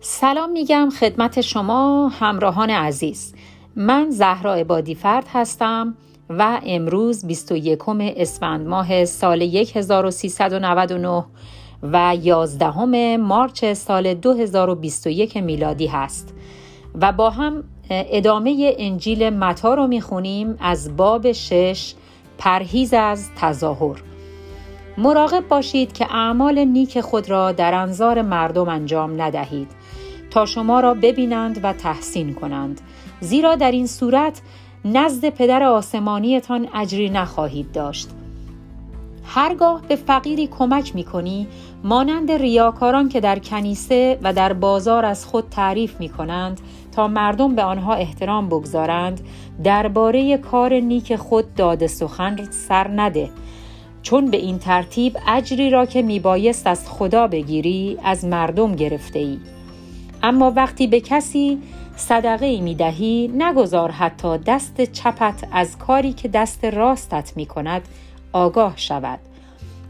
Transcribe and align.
سلام 0.00 0.50
میگم 0.50 0.88
خدمت 1.00 1.40
شما 1.40 2.08
همراهان 2.08 2.70
عزیز. 2.70 3.34
من 3.76 4.10
زهرا 4.10 4.54
عبادی 4.54 4.94
فرد 4.94 5.26
هستم 5.32 5.94
و 6.30 6.60
امروز 6.66 7.26
21 7.26 7.80
اسفند 8.16 8.66
ماه 8.66 9.04
سال 9.04 9.42
1399 9.42 11.24
و 11.82 12.16
11 12.22 13.16
مارچ 13.16 13.64
سال 13.64 14.14
2021 14.14 15.36
میلادی 15.36 15.86
هست. 15.86 16.34
و 17.00 17.12
با 17.12 17.30
هم 17.30 17.64
ادامه 17.90 18.74
انجیل 18.78 19.30
متا 19.30 19.74
رو 19.74 19.86
می‌خونیم 19.86 20.56
از 20.60 20.96
باب 20.96 21.32
شش 21.32 21.94
پرهیز 22.38 22.94
از 22.94 23.30
تظاهر. 23.36 24.02
مراقب 24.98 25.48
باشید 25.48 25.92
که 25.92 26.14
اعمال 26.14 26.64
نیک 26.64 27.00
خود 27.00 27.30
را 27.30 27.52
در 27.52 27.74
انظار 27.74 28.22
مردم 28.22 28.68
انجام 28.68 29.22
ندهید. 29.22 29.77
تا 30.30 30.46
شما 30.46 30.80
را 30.80 30.94
ببینند 30.94 31.60
و 31.62 31.72
تحسین 31.72 32.34
کنند. 32.34 32.80
زیرا 33.20 33.54
در 33.54 33.70
این 33.70 33.86
صورت 33.86 34.40
نزد 34.84 35.28
پدر 35.28 35.62
آسمانیتان 35.62 36.68
اجری 36.74 37.10
نخواهید 37.10 37.72
داشت. 37.72 38.08
هرگاه 39.24 39.82
به 39.88 39.96
فقیری 39.96 40.46
کمک 40.46 40.94
می 40.94 41.04
کنی 41.04 41.46
مانند 41.84 42.32
ریاکاران 42.32 43.08
که 43.08 43.20
در 43.20 43.38
کنیسه 43.38 44.18
و 44.22 44.32
در 44.32 44.52
بازار 44.52 45.04
از 45.04 45.26
خود 45.26 45.48
تعریف 45.50 46.00
می 46.00 46.08
کنند 46.08 46.60
تا 46.92 47.08
مردم 47.08 47.54
به 47.54 47.62
آنها 47.62 47.94
احترام 47.94 48.48
بگذارند 48.48 49.20
درباره 49.64 50.36
کار 50.36 50.74
نیک 50.74 51.16
خود 51.16 51.54
داده 51.54 51.86
سخن 51.86 52.50
سر 52.50 52.88
نده. 52.88 53.30
چون 54.02 54.30
به 54.30 54.36
این 54.36 54.58
ترتیب 54.58 55.16
اجری 55.28 55.70
را 55.70 55.86
که 55.86 56.02
میبایست 56.02 56.66
از 56.66 56.88
خدا 56.90 57.26
بگیری 57.26 57.98
از 58.04 58.24
مردم 58.24 58.74
گرفته 58.74 59.18
ای 59.18 59.38
اما 60.22 60.52
وقتی 60.56 60.86
به 60.86 61.00
کسی 61.00 61.58
صدقه 61.96 62.60
می 62.60 62.74
دهی 62.74 63.28
نگذار 63.28 63.90
حتی 63.90 64.38
دست 64.38 64.80
چپت 64.80 65.48
از 65.52 65.78
کاری 65.78 66.12
که 66.12 66.28
دست 66.28 66.64
راستت 66.64 67.32
می 67.36 67.46
کند 67.46 67.82
آگاه 68.32 68.76
شود 68.76 69.18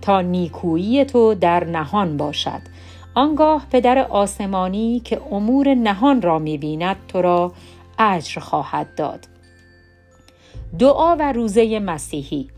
تا 0.02 0.20
نیکویی 0.20 1.04
تو 1.04 1.34
در 1.34 1.64
نهان 1.64 2.16
باشد. 2.16 2.60
آنگاه 3.14 3.66
پدر 3.70 3.98
آسمانی 3.98 5.00
که 5.00 5.20
امور 5.30 5.74
نهان 5.74 6.22
را 6.22 6.38
می 6.38 6.58
بیند 6.58 6.96
تو 7.08 7.22
را 7.22 7.52
اجر 7.98 8.40
خواهد 8.40 8.94
داد. 8.94 9.28
دعا 10.78 11.16
و 11.16 11.32
روزه 11.32 11.78
مسیحی. 11.78 12.48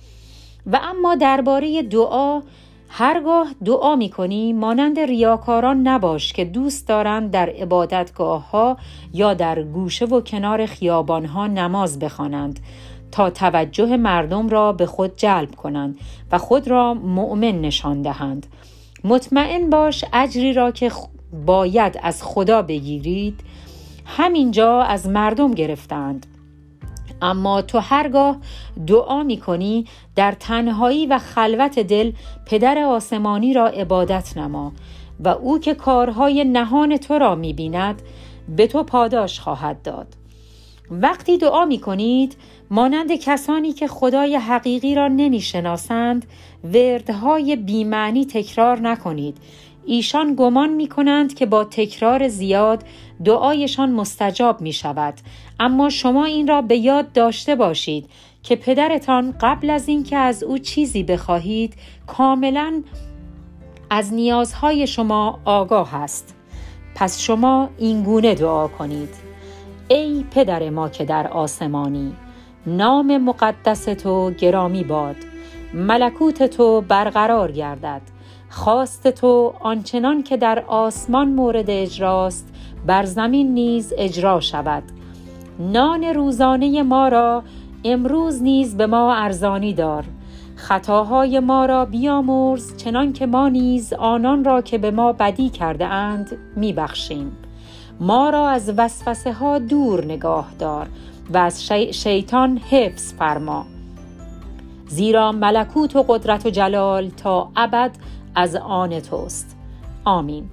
و 0.66 0.80
اما 0.82 1.14
درباره 1.14 1.82
دعا 1.82 2.42
هرگاه 2.92 3.54
دعا 3.64 3.96
می 3.96 4.10
کنی 4.10 4.52
مانند 4.52 4.98
ریاکاران 4.98 5.88
نباش 5.88 6.32
که 6.32 6.44
دوست 6.44 6.88
دارند 6.88 7.30
در 7.30 7.48
عبادتگاه 7.48 8.50
ها 8.50 8.76
یا 9.12 9.34
در 9.34 9.62
گوشه 9.62 10.04
و 10.04 10.20
کنار 10.20 10.66
خیابان 10.66 11.24
ها 11.24 11.46
نماز 11.46 11.98
بخوانند 11.98 12.60
تا 13.12 13.30
توجه 13.30 13.96
مردم 13.96 14.48
را 14.48 14.72
به 14.72 14.86
خود 14.86 15.16
جلب 15.16 15.54
کنند 15.54 15.98
و 16.32 16.38
خود 16.38 16.68
را 16.68 16.94
مؤمن 16.94 17.60
نشان 17.60 18.02
دهند. 18.02 18.46
مطمئن 19.04 19.70
باش 19.70 20.04
اجری 20.12 20.52
را 20.52 20.70
که 20.70 20.92
باید 21.46 22.00
از 22.02 22.22
خدا 22.22 22.62
بگیرید 22.62 23.40
همینجا 24.06 24.82
از 24.82 25.08
مردم 25.08 25.54
گرفتند 25.54 26.26
اما 27.22 27.62
تو 27.62 27.78
هرگاه 27.78 28.36
دعا 28.86 29.22
می 29.22 29.36
کنی 29.36 29.86
در 30.16 30.32
تنهایی 30.32 31.06
و 31.06 31.18
خلوت 31.18 31.78
دل 31.78 32.12
پدر 32.46 32.78
آسمانی 32.78 33.54
را 33.54 33.66
عبادت 33.68 34.36
نما 34.36 34.72
و 35.24 35.28
او 35.28 35.58
که 35.58 35.74
کارهای 35.74 36.44
نهان 36.44 36.96
تو 36.96 37.18
را 37.18 37.34
می 37.34 37.52
بیند 37.52 38.02
به 38.56 38.66
تو 38.66 38.82
پاداش 38.82 39.40
خواهد 39.40 39.82
داد. 39.82 40.06
وقتی 40.90 41.38
دعا 41.38 41.64
می 41.64 41.78
کنید 41.78 42.36
مانند 42.70 43.12
کسانی 43.12 43.72
که 43.72 43.88
خدای 43.88 44.36
حقیقی 44.36 44.94
را 44.94 45.08
نمی 45.08 45.40
شناسند 45.40 46.26
وردهای 46.64 47.56
بیمعنی 47.56 48.24
تکرار 48.24 48.80
نکنید. 48.80 49.38
ایشان 49.86 50.34
گمان 50.34 50.70
می 50.70 50.88
کنند 50.88 51.34
که 51.34 51.46
با 51.46 51.64
تکرار 51.64 52.28
زیاد 52.28 52.84
دعایشان 53.24 53.92
مستجاب 53.92 54.60
می 54.60 54.72
شود 54.72 55.14
اما 55.60 55.88
شما 55.88 56.24
این 56.24 56.48
را 56.48 56.62
به 56.62 56.76
یاد 56.76 57.12
داشته 57.12 57.54
باشید 57.54 58.10
که 58.42 58.56
پدرتان 58.56 59.34
قبل 59.40 59.70
از 59.70 59.88
اینکه 59.88 60.16
از 60.16 60.42
او 60.42 60.58
چیزی 60.58 61.02
بخواهید 61.02 61.74
کاملا 62.06 62.82
از 63.90 64.14
نیازهای 64.14 64.86
شما 64.86 65.40
آگاه 65.44 65.94
است. 65.94 66.34
پس 66.94 67.20
شما 67.20 67.68
این 67.78 68.02
گونه 68.02 68.34
دعا 68.34 68.68
کنید. 68.68 69.14
ای 69.88 70.24
پدر 70.30 70.70
ما 70.70 70.88
که 70.88 71.04
در 71.04 71.28
آسمانی 71.28 72.12
نام 72.66 73.18
مقدس 73.18 73.84
تو 73.84 74.30
گرامی 74.30 74.84
باد. 74.84 75.16
ملکوت 75.74 76.42
تو 76.42 76.80
برقرار 76.80 77.52
گردد. 77.52 78.02
خواست 78.50 79.08
تو 79.08 79.54
آنچنان 79.60 80.22
که 80.22 80.36
در 80.36 80.64
آسمان 80.66 81.28
مورد 81.28 81.70
اجراست. 81.70 82.54
بر 82.86 83.04
زمین 83.04 83.54
نیز 83.54 83.92
اجرا 83.96 84.40
شود. 84.40 84.82
نان 85.58 86.04
روزانه 86.04 86.82
ما 86.82 87.08
را 87.08 87.42
امروز 87.84 88.42
نیز 88.42 88.76
به 88.76 88.86
ما 88.86 89.14
ارزانی 89.14 89.74
دار. 89.74 90.04
خطاهای 90.56 91.40
ما 91.40 91.66
را 91.66 91.84
بیامرز 91.84 92.76
چنان 92.76 93.12
که 93.12 93.26
ما 93.26 93.48
نیز 93.48 93.92
آنان 93.92 94.44
را 94.44 94.62
که 94.62 94.78
به 94.78 94.90
ما 94.90 95.12
بدی 95.12 95.48
کرده 95.48 95.86
اند 95.86 96.38
میبخشیم. 96.56 97.32
ما 98.00 98.30
را 98.30 98.48
از 98.48 98.72
وسوسه 98.76 99.32
ها 99.32 99.58
دور 99.58 100.04
نگاه 100.04 100.48
دار 100.58 100.88
و 101.34 101.38
از 101.38 101.66
شیطان 101.90 102.58
حفظ 102.58 103.12
فرما. 103.12 103.66
زیرا 104.88 105.32
ملکوت 105.32 105.96
و 105.96 106.02
قدرت 106.08 106.46
و 106.46 106.50
جلال 106.50 107.08
تا 107.08 107.50
ابد 107.56 107.90
از 108.34 108.56
آن 108.56 109.00
توست. 109.00 109.56
آمین. 110.04 110.50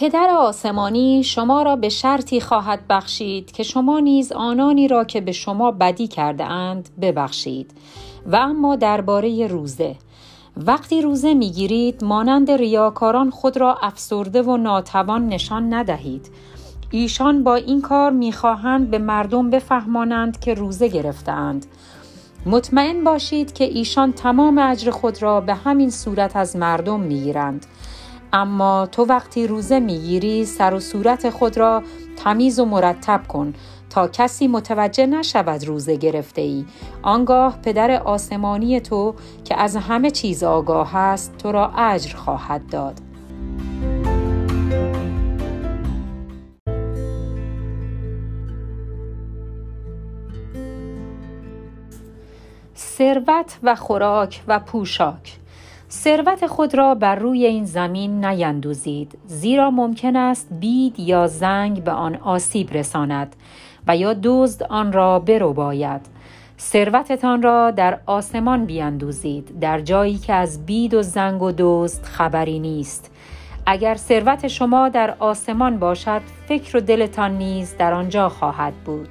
پدر 0.00 0.30
آسمانی 0.30 1.24
شما 1.24 1.62
را 1.62 1.76
به 1.76 1.88
شرطی 1.88 2.40
خواهد 2.40 2.80
بخشید 2.88 3.52
که 3.52 3.62
شما 3.62 4.00
نیز 4.00 4.32
آنانی 4.32 4.88
را 4.88 5.04
که 5.04 5.20
به 5.20 5.32
شما 5.32 5.70
بدی 5.70 6.08
کرده 6.08 6.44
اند 6.44 6.88
ببخشید. 7.00 7.70
و 8.26 8.36
اما 8.36 8.76
درباره 8.76 9.46
روزه. 9.46 9.96
وقتی 10.56 11.02
روزه 11.02 11.34
می‌گیرید 11.34 12.04
مانند 12.04 12.50
ریاکاران 12.50 13.30
خود 13.30 13.56
را 13.56 13.74
افسرده 13.82 14.42
و 14.42 14.56
ناتوان 14.56 15.28
نشان 15.28 15.74
ندهید. 15.74 16.30
ایشان 16.90 17.44
با 17.44 17.54
این 17.54 17.82
کار 17.82 18.10
می‌خواهند 18.10 18.90
به 18.90 18.98
مردم 18.98 19.50
بفهمانند 19.50 20.40
که 20.40 20.54
روزه 20.54 20.88
گرفتهاند. 20.88 21.66
مطمئن 22.46 23.04
باشید 23.04 23.52
که 23.52 23.64
ایشان 23.64 24.12
تمام 24.12 24.58
اجر 24.58 24.90
خود 24.90 25.22
را 25.22 25.40
به 25.40 25.54
همین 25.54 25.90
صورت 25.90 26.36
از 26.36 26.56
مردم 26.56 27.00
می‌گیرند. 27.00 27.66
اما 28.32 28.86
تو 28.92 29.04
وقتی 29.04 29.46
روزه 29.46 29.80
می‌گیری 29.80 30.44
سر 30.44 30.74
و 30.74 30.80
صورت 30.80 31.30
خود 31.30 31.58
را 31.58 31.82
تمیز 32.16 32.58
و 32.58 32.64
مرتب 32.64 33.26
کن 33.28 33.54
تا 33.90 34.08
کسی 34.08 34.48
متوجه 34.48 35.06
نشود 35.06 35.64
روزه 35.64 35.96
گرفته 35.96 36.42
ای 36.42 36.64
آنگاه 37.02 37.58
پدر 37.62 37.90
آسمانی 37.90 38.80
تو 38.80 39.14
که 39.44 39.60
از 39.60 39.76
همه 39.76 40.10
چیز 40.10 40.44
آگاه 40.44 40.96
است 40.96 41.36
تو 41.38 41.52
را 41.52 41.72
اجر 41.76 42.16
خواهد 42.16 42.70
داد. 42.70 43.00
ثروت 52.76 53.58
و 53.62 53.74
خوراک 53.74 54.42
و 54.48 54.58
پوشاک. 54.58 55.37
ثروت 55.90 56.46
خود 56.46 56.74
را 56.74 56.94
بر 56.94 57.14
روی 57.14 57.46
این 57.46 57.64
زمین 57.64 58.24
نیندوزید 58.24 59.18
زیرا 59.26 59.70
ممکن 59.70 60.16
است 60.16 60.48
بید 60.60 61.00
یا 61.00 61.26
زنگ 61.26 61.84
به 61.84 61.90
آن 61.90 62.16
آسیب 62.16 62.72
رساند 62.72 63.36
و 63.86 63.96
یا 63.96 64.16
دزد 64.22 64.62
آن 64.62 64.92
را 64.92 65.18
برو 65.18 65.52
باید 65.52 66.00
ثروتتان 66.60 67.42
را 67.42 67.70
در 67.70 67.98
آسمان 68.06 68.64
بیندوزید 68.64 69.60
در 69.60 69.80
جایی 69.80 70.18
که 70.18 70.34
از 70.34 70.66
بید 70.66 70.94
و 70.94 71.02
زنگ 71.02 71.42
و 71.42 71.52
دزد 71.58 72.04
خبری 72.04 72.58
نیست. 72.58 73.10
اگر 73.66 73.94
ثروت 73.94 74.48
شما 74.48 74.88
در 74.88 75.14
آسمان 75.18 75.78
باشد 75.78 76.20
فکر 76.48 76.76
و 76.76 76.80
دلتان 76.80 77.38
نیز 77.38 77.76
در 77.76 77.92
آنجا 77.92 78.28
خواهد 78.28 78.74
بود. 78.84 79.08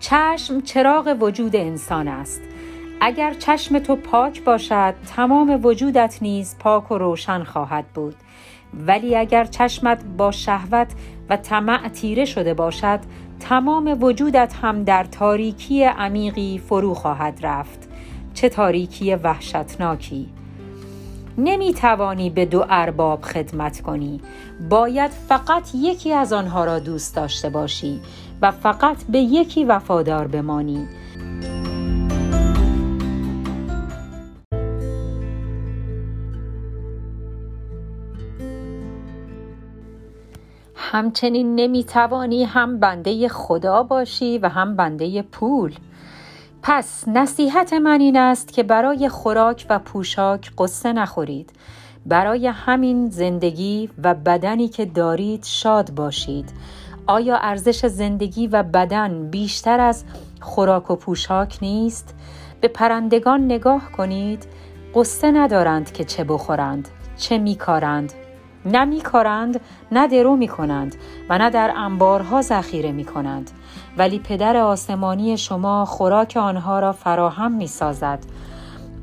چشم 0.00 0.60
چراغ 0.60 1.16
وجود 1.20 1.56
انسان 1.56 2.08
است. 2.08 2.40
اگر 3.02 3.34
چشم 3.34 3.78
تو 3.78 3.96
پاک 3.96 4.44
باشد 4.44 4.94
تمام 5.16 5.60
وجودت 5.64 6.18
نیز 6.22 6.56
پاک 6.58 6.90
و 6.90 6.98
روشن 6.98 7.44
خواهد 7.44 7.84
بود. 7.94 8.14
ولی 8.86 9.16
اگر 9.16 9.44
چشمت 9.44 10.04
با 10.16 10.30
شهوت 10.30 10.88
و 11.30 11.36
طمع 11.36 11.88
تیره 11.88 12.24
شده 12.24 12.54
باشد 12.54 13.00
تمام 13.40 14.02
وجودت 14.02 14.54
هم 14.62 14.84
در 14.84 15.04
تاریکی 15.04 15.84
عمیقی 15.84 16.62
فرو 16.66 16.94
خواهد 16.94 17.38
رفت. 17.42 17.88
چه 18.34 18.48
تاریکی 18.48 19.14
وحشتناکی. 19.14 20.28
نمی 21.38 21.74
توانی 21.74 22.30
به 22.30 22.44
دو 22.44 22.64
ارباب 22.68 23.22
خدمت 23.22 23.80
کنی. 23.80 24.20
باید 24.70 25.10
فقط 25.10 25.68
یکی 25.74 26.12
از 26.12 26.32
آنها 26.32 26.64
را 26.64 26.78
دوست 26.78 27.16
داشته 27.16 27.50
باشی 27.50 28.00
و 28.42 28.50
فقط 28.50 29.04
به 29.08 29.18
یکی 29.18 29.64
وفادار 29.64 30.26
بمانی. 30.26 30.88
همچنین 40.92 41.54
نمی 41.54 41.84
توانی 41.84 42.44
هم 42.44 42.80
بنده 42.80 43.28
خدا 43.28 43.82
باشی 43.82 44.38
و 44.38 44.48
هم 44.48 44.76
بنده 44.76 45.22
پول. 45.22 45.74
پس 46.62 47.08
نصیحت 47.08 47.72
من 47.72 48.00
این 48.00 48.16
است 48.16 48.52
که 48.52 48.62
برای 48.62 49.08
خوراک 49.08 49.66
و 49.70 49.78
پوشاک 49.78 50.50
قصه 50.58 50.92
نخورید. 50.92 51.52
برای 52.06 52.46
همین 52.46 53.10
زندگی 53.10 53.90
و 54.04 54.14
بدنی 54.14 54.68
که 54.68 54.84
دارید 54.84 55.44
شاد 55.44 55.90
باشید. 55.90 56.52
آیا 57.06 57.36
ارزش 57.36 57.86
زندگی 57.86 58.46
و 58.46 58.62
بدن 58.62 59.30
بیشتر 59.30 59.80
از 59.80 60.04
خوراک 60.40 60.90
و 60.90 60.96
پوشاک 60.96 61.58
نیست؟ 61.62 62.14
به 62.60 62.68
پرندگان 62.68 63.44
نگاه 63.44 63.92
کنید. 63.92 64.46
قصه 64.94 65.30
ندارند 65.30 65.92
که 65.92 66.04
چه 66.04 66.24
بخورند 66.24 66.88
چه 67.16 67.38
میکارند. 67.38 68.12
نه 68.64 68.84
میکارند 68.84 69.60
نه 69.92 70.08
درو 70.08 70.36
می‌کنند 70.36 70.94
و 71.28 71.38
نه 71.38 71.50
در 71.50 71.72
انبارها 71.76 72.42
ذخیره 72.42 72.92
می‌کنند 72.92 73.50
ولی 73.98 74.18
پدر 74.18 74.56
آسمانی 74.56 75.38
شما 75.38 75.84
خوراک 75.84 76.36
آنها 76.36 76.80
را 76.80 76.92
فراهم 76.92 77.52
می‌سازد 77.52 78.18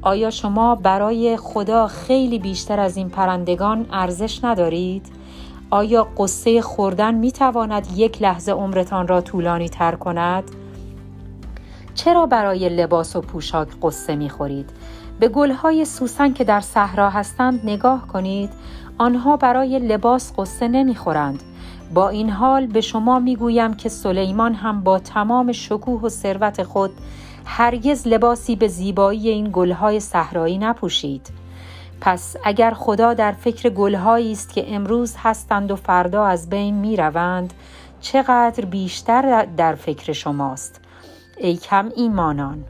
آیا 0.01 0.29
شما 0.29 0.75
برای 0.75 1.37
خدا 1.37 1.87
خیلی 1.87 2.39
بیشتر 2.39 2.79
از 2.79 2.97
این 2.97 3.09
پرندگان 3.09 3.85
ارزش 3.91 4.43
ندارید؟ 4.43 5.05
آیا 5.69 6.07
قصه 6.17 6.61
خوردن 6.61 7.15
می 7.15 7.31
تواند 7.31 7.87
یک 7.95 8.21
لحظه 8.21 8.51
عمرتان 8.51 9.07
را 9.07 9.21
طولانی 9.21 9.69
تر 9.69 9.95
کند؟ 9.95 10.43
چرا 11.95 12.25
برای 12.25 12.69
لباس 12.69 13.15
و 13.15 13.21
پوشاک 13.21 13.67
قصه 13.81 14.15
می 14.15 14.29
خورید؟ 14.29 14.69
به 15.19 15.27
گلهای 15.27 15.85
سوسن 15.85 16.33
که 16.33 16.43
در 16.43 16.61
صحرا 16.61 17.09
هستند 17.09 17.59
نگاه 17.63 18.07
کنید 18.07 18.49
آنها 18.97 19.37
برای 19.37 19.79
لباس 19.79 20.33
قصه 20.37 20.67
نمی 20.67 20.95
خورند. 20.95 21.43
با 21.93 22.09
این 22.09 22.29
حال 22.29 22.67
به 22.67 22.81
شما 22.81 23.19
می 23.19 23.35
گویم 23.35 23.73
که 23.73 23.89
سلیمان 23.89 24.53
هم 24.53 24.81
با 24.81 24.99
تمام 24.99 25.51
شکوه 25.51 26.01
و 26.01 26.09
ثروت 26.09 26.63
خود 26.63 26.91
هرگز 27.45 28.07
لباسی 28.07 28.55
به 28.55 28.67
زیبایی 28.67 29.29
این 29.29 29.49
گلهای 29.53 29.99
صحرایی 29.99 30.57
نپوشید. 30.57 31.29
پس 32.01 32.35
اگر 32.43 32.71
خدا 32.71 33.13
در 33.13 33.31
فکر 33.31 33.69
گلهایی 33.69 34.31
است 34.31 34.53
که 34.53 34.75
امروز 34.75 35.15
هستند 35.17 35.71
و 35.71 35.75
فردا 35.75 36.25
از 36.25 36.49
بین 36.49 36.75
می 36.75 36.95
روند 36.95 37.53
چقدر 38.01 38.65
بیشتر 38.65 39.45
در 39.45 39.75
فکر 39.75 40.13
شماست 40.13 40.81
ای 41.37 41.57
کم 41.57 41.91
ایمانان 41.95 42.63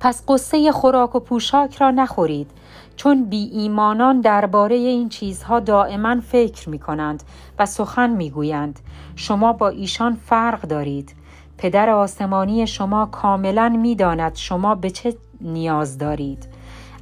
پس 0.00 0.22
قصه 0.28 0.72
خوراک 0.72 1.14
و 1.14 1.20
پوشاک 1.20 1.76
را 1.76 1.90
نخورید 1.90 2.50
چون 2.98 3.24
بی 3.24 3.44
ایمانان 3.52 4.20
درباره 4.20 4.76
این 4.76 5.08
چیزها 5.08 5.60
دائما 5.60 6.20
فکر 6.20 6.68
می 6.68 6.78
کنند 6.78 7.22
و 7.58 7.66
سخن 7.66 8.10
می 8.10 8.30
گویند 8.30 8.80
شما 9.16 9.52
با 9.52 9.68
ایشان 9.68 10.14
فرق 10.26 10.60
دارید. 10.60 11.14
پدر 11.58 11.90
آسمانی 11.90 12.66
شما 12.66 13.06
کاملا 13.06 13.68
می 13.68 13.94
داند 13.94 14.34
شما 14.36 14.74
به 14.74 14.90
چه 14.90 15.16
نیاز 15.40 15.98
دارید. 15.98 16.48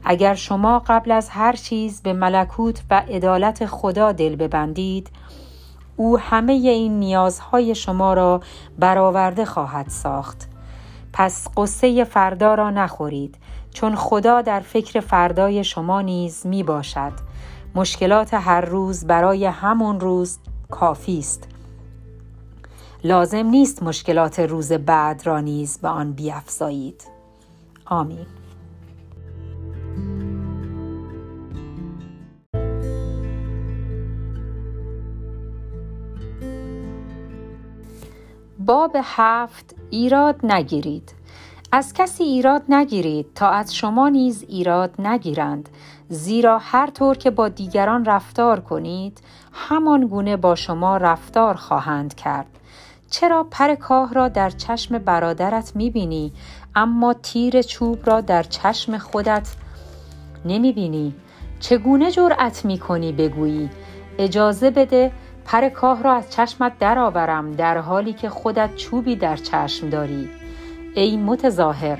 اگر 0.04 0.34
شما 0.34 0.78
قبل 0.86 1.10
از 1.10 1.28
هر 1.28 1.52
چیز 1.52 2.02
به 2.02 2.12
ملکوت 2.12 2.82
و 2.90 3.02
عدالت 3.08 3.66
خدا 3.66 4.12
دل 4.12 4.36
ببندید 4.36 5.10
او 5.96 6.18
همه 6.18 6.52
این 6.52 6.98
نیازهای 6.98 7.74
شما 7.74 8.14
را 8.14 8.40
برآورده 8.78 9.44
خواهد 9.44 9.88
ساخت. 9.88 10.48
پس 11.12 11.48
قصه 11.56 12.04
فردا 12.04 12.54
را 12.54 12.70
نخورید. 12.70 13.38
چون 13.76 13.94
خدا 13.94 14.42
در 14.42 14.60
فکر 14.60 15.00
فردای 15.00 15.64
شما 15.64 16.00
نیز 16.00 16.46
می 16.46 16.62
باشد 16.62 17.12
مشکلات 17.74 18.34
هر 18.34 18.60
روز 18.60 19.06
برای 19.06 19.44
همون 19.44 20.00
روز 20.00 20.38
کافی 20.70 21.18
است. 21.18 21.48
لازم 23.04 23.46
نیست 23.46 23.82
مشکلات 23.82 24.38
روز 24.40 24.72
بعد 24.72 25.26
را 25.26 25.40
نیز 25.40 25.78
به 25.78 25.88
آن 25.88 26.12
بیافزایید. 26.12 27.04
آمین. 27.86 28.26
باب 38.58 38.96
هفت 39.02 39.74
ایراد 39.90 40.46
نگیرید. 40.46 41.15
از 41.72 41.92
کسی 41.92 42.24
ایراد 42.24 42.62
نگیرید 42.68 43.26
تا 43.34 43.48
از 43.48 43.74
شما 43.74 44.08
نیز 44.08 44.44
ایراد 44.48 45.00
نگیرند. 45.00 45.68
زیرا 46.08 46.58
هر 46.58 46.86
طور 46.86 47.16
که 47.16 47.30
با 47.30 47.48
دیگران 47.48 48.04
رفتار 48.04 48.60
کنید 48.60 49.20
همان 49.52 50.06
گونه 50.06 50.36
با 50.36 50.54
شما 50.54 50.96
رفتار 50.96 51.54
خواهند 51.54 52.14
کرد. 52.14 52.46
چرا 53.10 53.46
پر 53.50 53.74
کاه 53.74 54.14
را 54.14 54.28
در 54.28 54.50
چشم 54.50 54.98
برادرت 54.98 55.72
می‌بینی 55.76 56.32
اما 56.74 57.14
تیر 57.14 57.62
چوب 57.62 57.98
را 58.06 58.20
در 58.20 58.42
چشم 58.42 58.98
خودت 58.98 59.54
نمی‌بینی؟ 60.44 61.14
چگونه 61.60 62.10
جرأت 62.10 62.64
می‌کنی 62.64 63.12
بگویی؟ 63.12 63.70
اجازه 64.18 64.70
بده 64.70 65.12
پر 65.44 65.68
کاه 65.68 66.02
را 66.02 66.12
از 66.12 66.30
چشمت 66.32 66.78
درآورم 66.78 67.52
در 67.52 67.78
حالی 67.78 68.12
که 68.12 68.28
خودت 68.28 68.76
چوبی 68.76 69.16
در 69.16 69.36
چشم 69.36 69.90
داری. 69.90 70.45
ای 71.00 71.16
متظاهر 71.16 71.98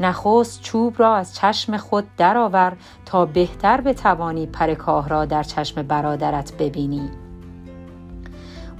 نخست 0.00 0.62
چوب 0.62 0.94
را 0.98 1.14
از 1.16 1.34
چشم 1.34 1.76
خود 1.76 2.04
درآور 2.16 2.76
تا 3.06 3.26
بهتر 3.26 3.80
بتوانی 3.80 4.46
پر 4.46 4.74
کاه 4.74 5.08
را 5.08 5.24
در 5.24 5.42
چشم 5.42 5.82
برادرت 5.82 6.52
ببینی. 6.58 7.10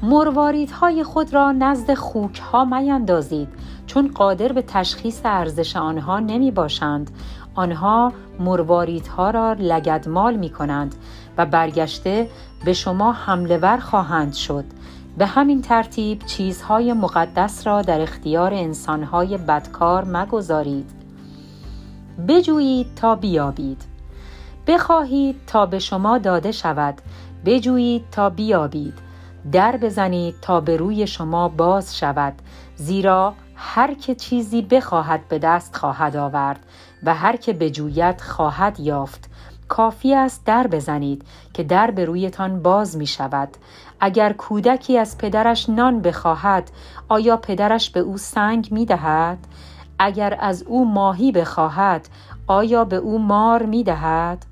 مرواریدهای 0.03 1.05
خود 1.05 1.35
را 1.35 1.53
نزد 1.53 1.95
خوک 1.95 2.39
ها 2.39 2.65
میندازید 2.65 3.49
چون 3.87 4.11
قادر 4.15 4.53
به 4.53 4.63
تشخیص 4.63 5.21
ارزش 5.25 5.77
آنها 5.77 6.21
نمی 6.21 6.51
باشند. 6.51 7.11
آنها 7.55 8.13
مرواریدها 8.41 9.31
را 9.31 9.53
لگدمال 9.53 10.37
می 10.37 10.51
کنند 10.51 10.95
و 11.39 11.47
برگشته 11.47 12.29
به 12.65 12.73
شما 12.73 13.13
حمله 13.13 13.59
ور 13.59 13.77
خواهند 13.79 14.35
شد. 14.35 14.65
به 15.19 15.27
همین 15.27 15.63
ترتیب 15.63 16.19
چیزهای 16.27 16.93
مقدس 16.93 17.67
را 17.67 17.83
در 17.83 18.01
اختیار 18.01 18.55
انسانهای 18.55 19.39
بدکار 19.39 20.05
مگذارید. 20.05 20.91
بجویید 22.29 22.95
تا 22.97 23.15
بیابید. 23.15 23.85
بخواهید 24.67 25.37
تا 25.47 25.67
به 25.67 25.79
شما 25.79 26.19
داده 26.19 26.53
شود. 26.53 27.01
بجویید 27.45 28.05
تا 28.11 28.31
بیابید. 28.31 28.95
در 29.53 29.77
بزنید 29.77 30.35
تا 30.43 30.61
به 30.61 30.77
روی 30.77 31.07
شما 31.07 31.49
باز 31.49 31.99
شود. 31.99 32.35
زیرا 32.77 33.35
هر 33.55 33.95
که 33.95 34.15
چیزی 34.15 34.63
بخواهد 34.63 35.29
به 35.29 35.39
دست 35.39 35.77
خواهد 35.77 36.17
آورد 36.17 36.61
و 37.03 37.15
هر 37.15 37.37
که 37.37 37.53
بجوید 37.53 38.21
خواهد 38.21 38.81
یافت. 38.81 39.31
کافی 39.69 40.15
است 40.15 40.45
در 40.45 40.67
بزنید 40.67 41.25
که 41.53 41.63
در 41.63 41.91
به 41.91 42.05
رویتان 42.05 42.63
باز 42.63 42.97
می 42.97 43.07
شود 43.07 43.49
اگر 44.01 44.33
کودکی 44.33 44.99
از 44.99 45.19
پدرش 45.19 45.69
نان 45.69 46.01
بخواهد 46.01 46.71
آیا 47.09 47.37
پدرش 47.37 47.91
به 47.91 48.01
او 48.01 48.19
سنگ 48.19 48.69
می 48.71 48.87
دهد؟ 48.87 49.39
اگر 49.99 50.37
از 50.41 50.63
او 50.63 50.85
ماهی 50.85 51.33
بخواهد 51.33 52.09
آیا 52.47 52.85
به 52.85 52.97
او 52.97 53.19
مار 53.19 53.63
می 53.63 53.85
دهد؟ 53.85 54.47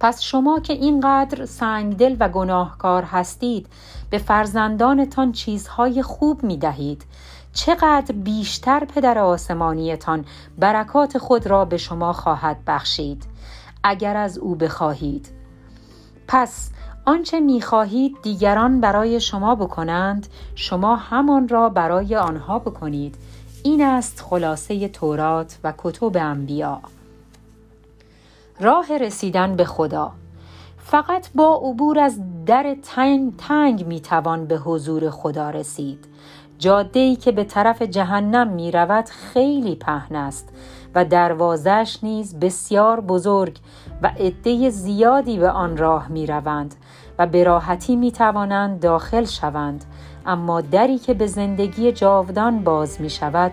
پس 0.00 0.22
شما 0.22 0.60
که 0.60 0.72
اینقدر 0.72 1.46
سنگدل 1.46 2.16
و 2.20 2.28
گناهکار 2.28 3.02
هستید 3.02 3.66
به 4.10 4.18
فرزندانتان 4.18 5.32
چیزهای 5.32 6.02
خوب 6.02 6.42
می 6.42 6.56
دهید 6.56 7.04
چقدر 7.52 8.14
بیشتر 8.14 8.84
پدر 8.84 9.18
آسمانیتان 9.18 10.24
برکات 10.58 11.18
خود 11.18 11.46
را 11.46 11.64
به 11.64 11.76
شما 11.76 12.12
خواهد 12.12 12.56
بخشید 12.66 13.24
اگر 13.84 14.16
از 14.16 14.38
او 14.38 14.54
بخواهید 14.54 15.30
پس 16.28 16.70
آنچه 17.04 17.40
می‌خواهید 17.40 18.16
دیگران 18.22 18.80
برای 18.80 19.20
شما 19.20 19.54
بکنند 19.54 20.26
شما 20.54 20.96
همان 20.96 21.48
را 21.48 21.68
برای 21.68 22.16
آنها 22.16 22.58
بکنید. 22.58 23.14
این 23.64 23.82
است 23.82 24.20
خلاصه 24.20 24.88
تورات 24.88 25.58
و 25.64 25.72
کتب 25.78 26.16
انبیا. 26.16 26.80
راه 28.60 28.96
رسیدن 28.98 29.56
به 29.56 29.64
خدا. 29.64 30.12
فقط 30.78 31.28
با 31.34 31.54
عبور 31.54 31.98
از 31.98 32.20
در 32.46 32.76
تنگ, 32.82 33.36
تنگ 33.36 33.86
می‌توان 33.86 34.46
به 34.46 34.56
حضور 34.56 35.10
خدا 35.10 35.50
رسید. 35.50 36.04
جاده 36.58 37.16
که 37.16 37.32
به 37.32 37.44
طرف 37.44 37.82
جهنم 37.82 38.48
می 38.48 38.70
رود 38.70 39.04
خیلی 39.04 39.74
پهن 39.74 40.16
است 40.16 40.48
و 40.94 41.04
دروازش 41.04 41.98
نیز 42.02 42.38
بسیار 42.38 43.00
بزرگ 43.00 43.56
و 44.02 44.06
عده 44.06 44.70
زیادی 44.70 45.38
به 45.38 45.50
آن 45.50 45.76
راه 45.76 46.08
می 46.08 46.26
روند 46.26 46.74
به 47.26 47.44
راحتی 47.44 47.96
می 47.96 48.12
توانند 48.12 48.80
داخل 48.80 49.24
شوند. 49.24 49.84
اما 50.26 50.60
دری 50.60 50.98
که 50.98 51.14
به 51.14 51.26
زندگی 51.26 51.92
جاودان 51.92 52.64
باز 52.64 53.00
می 53.00 53.10
شود 53.10 53.52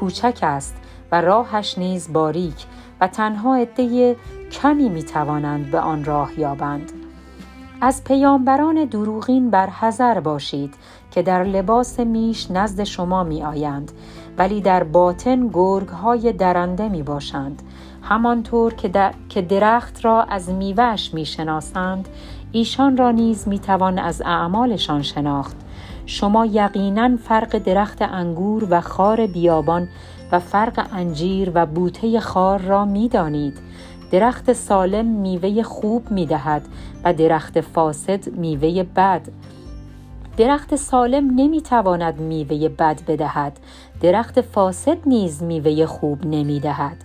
کوچک 0.00 0.38
است 0.42 0.74
و 1.12 1.20
راهش 1.20 1.78
نیز 1.78 2.12
باریک 2.12 2.66
و 3.00 3.08
تنها 3.08 3.56
عده 3.56 4.16
کمی 4.52 4.88
می 4.88 5.02
توانند 5.02 5.70
به 5.70 5.80
آن 5.80 6.04
راه 6.04 6.40
یابند. 6.40 6.92
از 7.80 8.04
پیامبران 8.04 8.84
دروغین 8.84 9.50
بر 9.50 9.70
حذر 9.70 10.20
باشید 10.20 10.74
که 11.10 11.22
در 11.22 11.44
لباس 11.44 12.00
میش 12.00 12.50
نزد 12.50 12.84
شما 12.84 13.24
می 13.24 13.42
آیند 13.42 13.92
ولی 14.38 14.60
در 14.60 14.84
باطن 14.84 15.48
گرگ 15.48 15.88
های 15.88 16.32
درنده 16.32 16.88
می 16.88 17.02
باشند 17.02 17.62
همانطور 18.02 18.74
که, 18.74 19.10
که 19.28 19.42
درخت 19.42 20.04
را 20.04 20.22
از 20.22 20.50
میوهش 20.50 21.14
می 21.14 21.26
شناسند 21.26 22.08
ایشان 22.52 22.96
را 22.96 23.10
نیز 23.10 23.48
می 23.48 23.58
توان 23.58 23.98
از 23.98 24.22
اعمالشان 24.22 25.02
شناخت 25.02 25.56
شما 26.06 26.46
یقینا 26.46 27.16
فرق 27.16 27.58
درخت 27.58 28.02
انگور 28.02 28.66
و 28.70 28.80
خار 28.80 29.26
بیابان 29.26 29.88
و 30.32 30.38
فرق 30.38 30.86
انجیر 30.92 31.52
و 31.54 31.66
بوته 31.66 32.20
خار 32.20 32.60
را 32.60 32.84
می 32.84 33.08
دانید. 33.08 33.58
درخت 34.10 34.52
سالم 34.52 35.06
میوه 35.06 35.62
خوب 35.62 36.10
می 36.10 36.26
دهد 36.26 36.62
و 37.04 37.14
درخت 37.14 37.60
فاسد 37.60 38.28
میوه 38.28 38.82
بد. 38.82 39.22
درخت 40.36 40.76
سالم 40.76 41.30
نمی 41.30 41.60
تواند 41.60 42.20
میوه 42.20 42.68
بد 42.68 43.00
بدهد. 43.06 43.60
درخت 44.00 44.40
فاسد 44.40 44.98
نیز 45.06 45.42
میوه 45.42 45.86
خوب 45.86 46.26
نمی 46.26 46.60
دهد. 46.60 46.96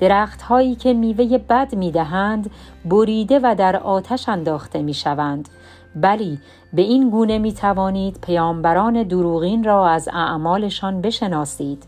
درخت 0.00 0.42
هایی 0.42 0.74
که 0.74 0.92
میوه 0.92 1.38
بد 1.38 1.74
می 1.74 1.90
دهند 1.90 2.50
بریده 2.84 3.40
و 3.42 3.54
در 3.58 3.76
آتش 3.76 4.28
انداخته 4.28 4.82
می 4.82 4.94
شوند. 4.94 5.48
بلی 5.96 6.38
به 6.72 6.82
این 6.82 7.10
گونه 7.10 7.38
می 7.38 7.52
توانید 7.52 8.18
پیامبران 8.22 9.02
دروغین 9.02 9.64
را 9.64 9.88
از 9.88 10.08
اعمالشان 10.12 11.00
بشناسید. 11.00 11.84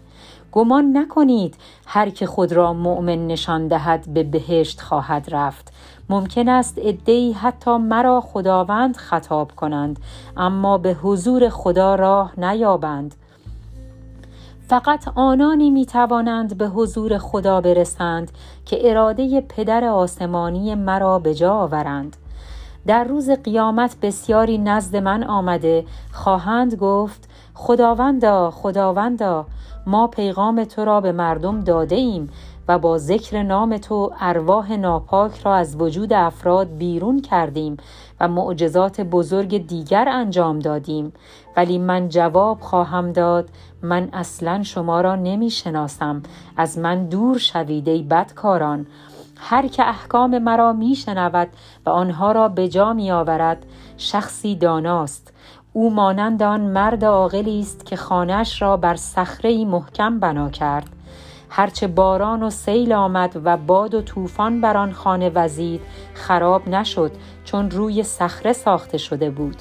گمان 0.53 0.97
نکنید 0.97 1.57
هر 1.87 2.11
که 2.11 2.27
خود 2.27 2.53
را 2.53 2.73
مؤمن 2.73 3.27
نشان 3.27 3.69
دهد 3.69 4.15
به 4.15 4.23
بهشت 4.23 4.81
خواهد 4.81 5.27
رفت 5.31 5.73
ممکن 6.09 6.49
است 6.49 6.79
عدهای 6.79 7.33
حتی 7.33 7.77
مرا 7.77 8.21
خداوند 8.21 8.97
خطاب 8.97 9.53
کنند 9.53 10.01
اما 10.37 10.79
به 10.79 10.95
حضور 10.95 11.49
خدا 11.49 11.95
راه 11.95 12.33
نیابند 12.41 13.15
فقط 14.71 15.09
آنانی 15.15 15.71
می 15.71 15.87
توانند 15.87 16.59
به 16.59 16.67
حضور 16.67 17.19
خدا 17.19 17.61
برسند 17.61 18.31
که 18.65 18.91
اراده 18.91 19.41
پدر 19.41 19.85
آسمانی 19.85 20.75
مرا 20.75 21.19
به 21.19 21.35
جا 21.35 21.55
آورند. 21.55 22.17
در 22.87 23.05
روز 23.05 23.31
قیامت 23.31 23.97
بسیاری 24.03 24.59
نزد 24.59 24.97
من 24.97 25.25
آمده 25.25 25.85
خواهند 26.13 26.75
گفت 26.75 27.29
خداوندا 27.55 28.51
خداوندا 28.51 29.47
ما 29.87 30.07
پیغام 30.07 30.65
تو 30.65 30.85
را 30.85 31.01
به 31.01 31.13
مردم 31.13 31.61
داده 31.61 31.97
ایم 31.97 32.31
و 32.69 32.79
با 32.79 32.99
ذکر 32.99 33.43
نام 33.43 33.79
تو 33.79 34.13
ارواح 34.21 34.73
ناپاک 34.73 35.39
را 35.39 35.55
از 35.55 35.77
وجود 35.81 36.13
افراد 36.13 36.77
بیرون 36.79 37.21
کردیم 37.21 37.77
و 38.21 38.29
معجزات 38.29 39.01
بزرگ 39.01 39.67
دیگر 39.67 40.09
انجام 40.09 40.59
دادیم. 40.59 41.13
ولی 41.57 41.79
من 41.79 42.09
جواب 42.09 42.61
خواهم 42.61 43.13
داد 43.13 43.49
من 43.83 44.09
اصلا 44.13 44.63
شما 44.63 45.01
را 45.01 45.17
نمی 45.17 45.51
شناسم 45.51 46.23
از 46.57 46.79
من 46.79 47.07
دور 47.07 47.39
شوید 47.39 47.89
ای 47.89 48.03
بدکاران. 48.03 48.87
هر 49.37 49.67
که 49.67 49.89
احکام 49.89 50.39
مرا 50.39 50.73
می 50.73 50.95
شنود 50.95 51.49
و 51.87 51.91
آنها 51.91 52.33
را 52.33 52.49
به 52.49 52.69
جا 52.69 52.93
می 52.93 53.11
آورد 53.11 53.67
شخصی 53.97 54.57
داناست. 54.57 55.33
او 55.73 55.95
مانند 55.95 56.43
آن 56.43 56.61
مرد 56.61 57.05
عاقلی 57.05 57.61
است 57.61 57.87
که 57.87 57.97
خانهش 57.97 58.63
را 58.63 58.77
بر 58.77 58.97
صخره 58.97 59.65
محکم 59.65 60.21
بنا 60.21 60.51
کرد. 60.51 60.89
هرچه 61.51 61.87
باران 61.87 62.43
و 62.43 62.51
سیل 62.51 62.93
آمد 62.93 63.41
و 63.45 63.57
باد 63.57 63.95
و 63.95 64.03
طوفان 64.03 64.61
بر 64.61 64.77
آن 64.77 64.93
خانه 64.93 65.31
وزید 65.31 65.81
خراب 66.15 66.69
نشد 66.69 67.13
چون 67.45 67.71
روی 67.71 68.03
صخره 68.03 68.53
ساخته 68.53 68.99
شده 68.99 69.31
بود. 69.31 69.57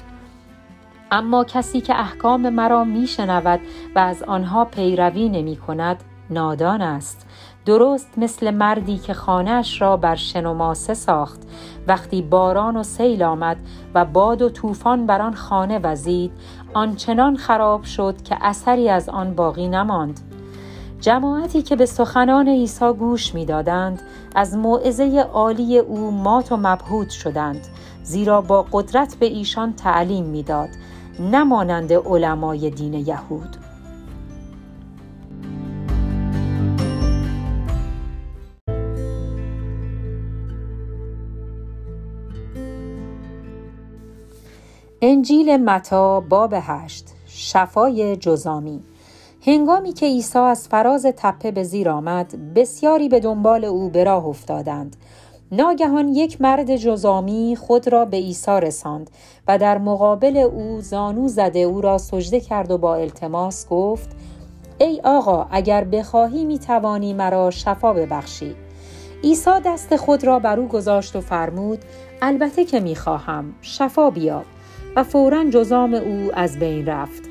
اما 1.10 1.44
کسی 1.44 1.80
که 1.80 2.00
احکام 2.00 2.48
مرا 2.48 2.84
میشنود 2.84 3.60
و 3.96 3.98
از 3.98 4.22
آنها 4.22 4.64
پیروی 4.64 5.28
نمی 5.28 5.56
کند 5.56 6.04
نادان 6.30 6.82
است. 6.82 7.26
درست 7.66 8.08
مثل 8.16 8.50
مردی 8.50 8.98
که 8.98 9.14
خانهش 9.14 9.82
را 9.82 9.96
بر 9.96 10.14
شن 10.14 10.46
و 10.46 10.54
ماسه 10.54 10.94
ساخت. 10.94 11.40
وقتی 11.86 12.22
باران 12.22 12.76
و 12.76 12.82
سیل 12.82 13.22
آمد 13.22 13.56
و 13.94 14.04
باد 14.04 14.42
و 14.42 14.48
طوفان 14.48 15.06
بر 15.06 15.22
آن 15.22 15.34
خانه 15.34 15.78
وزید 15.78 16.32
آنچنان 16.74 17.36
خراب 17.36 17.82
شد 17.82 18.22
که 18.22 18.36
اثری 18.40 18.88
از 18.88 19.08
آن 19.08 19.34
باقی 19.34 19.68
نماند. 19.68 20.29
جماعتی 21.00 21.62
که 21.62 21.76
به 21.76 21.86
سخنان 21.86 22.48
عیسی 22.48 22.92
گوش 22.92 23.34
می‌دادند 23.34 24.02
از 24.34 24.56
موعظه 24.56 25.26
عالی 25.32 25.78
او 25.78 26.10
مات 26.10 26.52
و 26.52 26.56
مبهوت 26.56 27.10
شدند 27.10 27.66
زیرا 28.02 28.40
با 28.40 28.66
قدرت 28.72 29.16
به 29.20 29.26
ایشان 29.26 29.72
تعلیم 29.72 30.24
می‌داد 30.24 30.68
نمانند 31.32 31.92
علمای 31.92 32.70
دین 32.70 32.94
یهود. 32.94 33.56
انجیل 45.02 45.56
متا 45.56 46.20
باب 46.20 46.54
هشت 46.56 47.08
شفای 47.26 48.16
جزامی. 48.16 48.80
هنگامی 49.46 49.92
که 49.92 50.06
عیسی 50.06 50.38
از 50.38 50.68
فراز 50.68 51.06
تپه 51.16 51.50
به 51.50 51.62
زیر 51.62 51.90
آمد 51.90 52.54
بسیاری 52.54 53.08
به 53.08 53.20
دنبال 53.20 53.64
او 53.64 53.88
به 53.88 54.04
راه 54.04 54.26
افتادند. 54.26 54.96
ناگهان 55.52 56.08
یک 56.08 56.40
مرد 56.40 56.76
جزامی 56.76 57.56
خود 57.56 57.88
را 57.88 58.04
به 58.04 58.16
عیسی 58.16 58.60
رساند 58.60 59.10
و 59.48 59.58
در 59.58 59.78
مقابل 59.78 60.36
او 60.36 60.80
زانو 60.80 61.28
زده 61.28 61.58
او 61.58 61.80
را 61.80 61.98
سجده 61.98 62.40
کرد 62.40 62.70
و 62.70 62.78
با 62.78 62.94
التماس 62.94 63.68
گفت 63.68 64.08
ای 64.78 65.00
آقا 65.04 65.46
اگر 65.50 65.84
بخواهی 65.84 66.44
می 66.44 66.58
توانی 66.58 67.12
مرا 67.12 67.50
شفا 67.50 67.92
ببخشی. 67.92 68.54
عیسی 69.24 69.50
دست 69.64 69.96
خود 69.96 70.24
را 70.24 70.38
بر 70.38 70.60
او 70.60 70.68
گذاشت 70.68 71.16
و 71.16 71.20
فرمود 71.20 71.78
البته 72.22 72.64
که 72.64 72.80
می 72.80 72.96
خواهم 72.96 73.54
شفا 73.62 74.10
بیاب. 74.10 74.44
و 74.96 75.04
فورا 75.04 75.44
جزام 75.44 75.94
او 75.94 76.30
از 76.34 76.58
بین 76.58 76.86
رفت. 76.86 77.29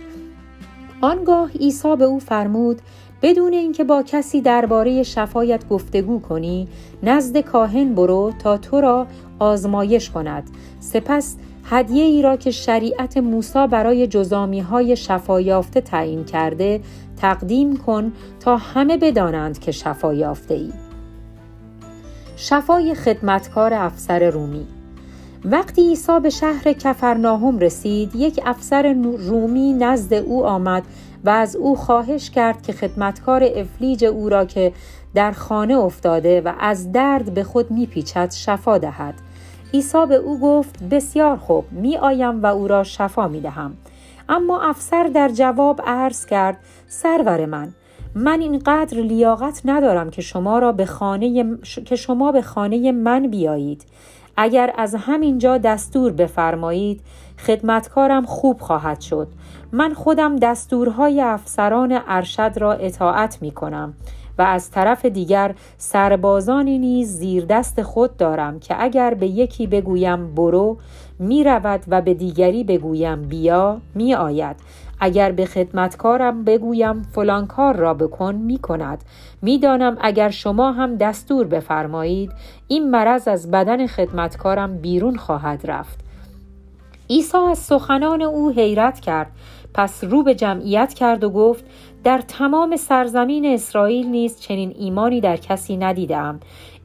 آنگاه 1.01 1.51
عیسی 1.51 1.95
به 1.95 2.05
او 2.05 2.19
فرمود 2.19 2.81
بدون 3.21 3.53
اینکه 3.53 3.83
با 3.83 4.03
کسی 4.03 4.41
درباره 4.41 5.03
شفایت 5.03 5.67
گفتگو 5.67 6.19
کنی 6.19 6.67
نزد 7.03 7.37
کاهن 7.37 7.95
برو 7.95 8.33
تا 8.39 8.57
تو 8.57 8.81
را 8.81 9.07
آزمایش 9.39 10.09
کند 10.09 10.49
سپس 10.79 11.35
هدیه 11.63 12.03
ای 12.03 12.21
را 12.21 12.35
که 12.35 12.51
شریعت 12.51 13.17
موسی 13.17 13.67
برای 13.67 14.07
جزامی 14.07 14.59
های 14.59 14.95
شفا 14.95 15.41
یافته 15.41 15.81
تعیین 15.81 16.25
کرده 16.25 16.81
تقدیم 17.21 17.77
کن 17.77 18.13
تا 18.39 18.57
همه 18.57 18.97
بدانند 18.97 19.59
که 19.59 19.71
شفا 19.71 20.13
یافته 20.13 20.53
ای. 20.53 20.71
شفای 22.35 22.95
خدمتکار 22.95 23.73
افسر 23.73 24.29
رومی 24.29 24.67
وقتی 25.45 25.81
عیسی 25.81 26.19
به 26.19 26.29
شهر 26.29 26.73
کفرناهم 26.73 27.59
رسید 27.59 28.15
یک 28.15 28.41
افسر 28.45 28.93
رومی 29.17 29.73
نزد 29.73 30.13
او 30.13 30.45
آمد 30.45 30.83
و 31.23 31.29
از 31.29 31.55
او 31.55 31.75
خواهش 31.75 32.29
کرد 32.29 32.61
که 32.61 32.73
خدمتکار 32.73 33.43
افلیج 33.55 34.05
او 34.05 34.29
را 34.29 34.45
که 34.45 34.73
در 35.13 35.31
خانه 35.31 35.77
افتاده 35.77 36.41
و 36.41 36.53
از 36.59 36.91
درد 36.91 37.33
به 37.33 37.43
خود 37.43 37.71
میپیچد 37.71 38.31
شفا 38.31 38.77
دهد 38.77 39.13
عیسی 39.73 40.05
به 40.09 40.15
او 40.15 40.39
گفت 40.39 40.83
بسیار 40.83 41.37
خوب 41.37 41.65
می 41.71 41.97
آیم 41.97 42.43
و 42.43 42.45
او 42.45 42.67
را 42.67 42.83
شفا 42.83 43.27
می 43.27 43.41
دهم. 43.41 43.73
اما 44.29 44.61
افسر 44.61 45.03
در 45.03 45.29
جواب 45.29 45.81
عرض 45.85 46.25
کرد 46.25 46.57
سرور 46.87 47.45
من 47.45 47.73
من 48.15 48.41
اینقدر 48.41 48.97
لیاقت 49.01 49.61
ندارم 49.65 50.09
که 50.09 50.21
شما 50.21 50.59
را 50.59 50.71
به 50.71 50.85
خانه 50.85 51.57
که 51.85 51.95
شما 51.95 52.31
به 52.31 52.41
خانه 52.41 52.91
من 52.91 53.27
بیایید 53.27 53.85
اگر 54.37 54.73
از 54.77 54.95
همینجا 54.95 55.57
دستور 55.57 56.11
بفرمایید 56.11 57.01
خدمتکارم 57.37 58.25
خوب 58.25 58.59
خواهد 58.59 59.01
شد. 59.01 59.27
من 59.71 59.93
خودم 59.93 60.35
دستورهای 60.35 61.21
افسران 61.21 61.99
ارشد 62.07 62.53
را 62.55 62.73
اطاعت 62.73 63.41
می 63.41 63.51
کنم 63.51 63.93
و 64.37 64.41
از 64.41 64.71
طرف 64.71 65.05
دیگر 65.05 65.55
سربازانی 65.77 66.79
نیز 66.79 67.17
زیر 67.17 67.45
دست 67.45 67.81
خود 67.81 68.17
دارم 68.17 68.59
که 68.59 68.75
اگر 68.83 69.13
به 69.13 69.27
یکی 69.27 69.67
بگویم 69.67 70.35
برو 70.35 70.77
می 71.19 71.43
رود 71.43 71.83
و 71.87 72.01
به 72.01 72.13
دیگری 72.13 72.63
بگویم 72.63 73.21
بیا 73.21 73.81
می 73.95 74.15
آید 74.15 74.55
اگر 74.99 75.31
به 75.31 75.45
خدمتکارم 75.45 76.43
بگویم 76.43 77.01
فلان 77.01 77.47
کار 77.47 77.75
را 77.75 77.93
بکن 77.93 78.35
می 78.35 78.57
کند 78.57 79.03
می‌دانم 79.41 79.97
اگر 80.01 80.29
شما 80.29 80.71
هم 80.71 80.95
دستور 80.95 81.47
بفرمایید 81.47 82.31
این 82.67 82.91
مرض 82.91 83.27
از 83.27 83.51
بدن 83.51 83.87
خدمتکارم 83.87 84.77
بیرون 84.77 85.15
خواهد 85.15 85.61
رفت. 85.71 85.99
عیسی 87.09 87.37
از 87.37 87.57
سخنان 87.57 88.21
او 88.21 88.49
حیرت 88.49 88.99
کرد. 88.99 89.31
پس 89.73 90.03
رو 90.03 90.23
به 90.23 90.35
جمعیت 90.35 90.93
کرد 90.93 91.23
و 91.23 91.29
گفت 91.29 91.65
در 92.03 92.21
تمام 92.27 92.75
سرزمین 92.75 93.45
اسرائیل 93.45 94.07
نیز 94.07 94.39
چنین 94.39 94.73
ایمانی 94.79 95.21
در 95.21 95.37
کسی 95.37 95.77
ندیدم 95.77 96.39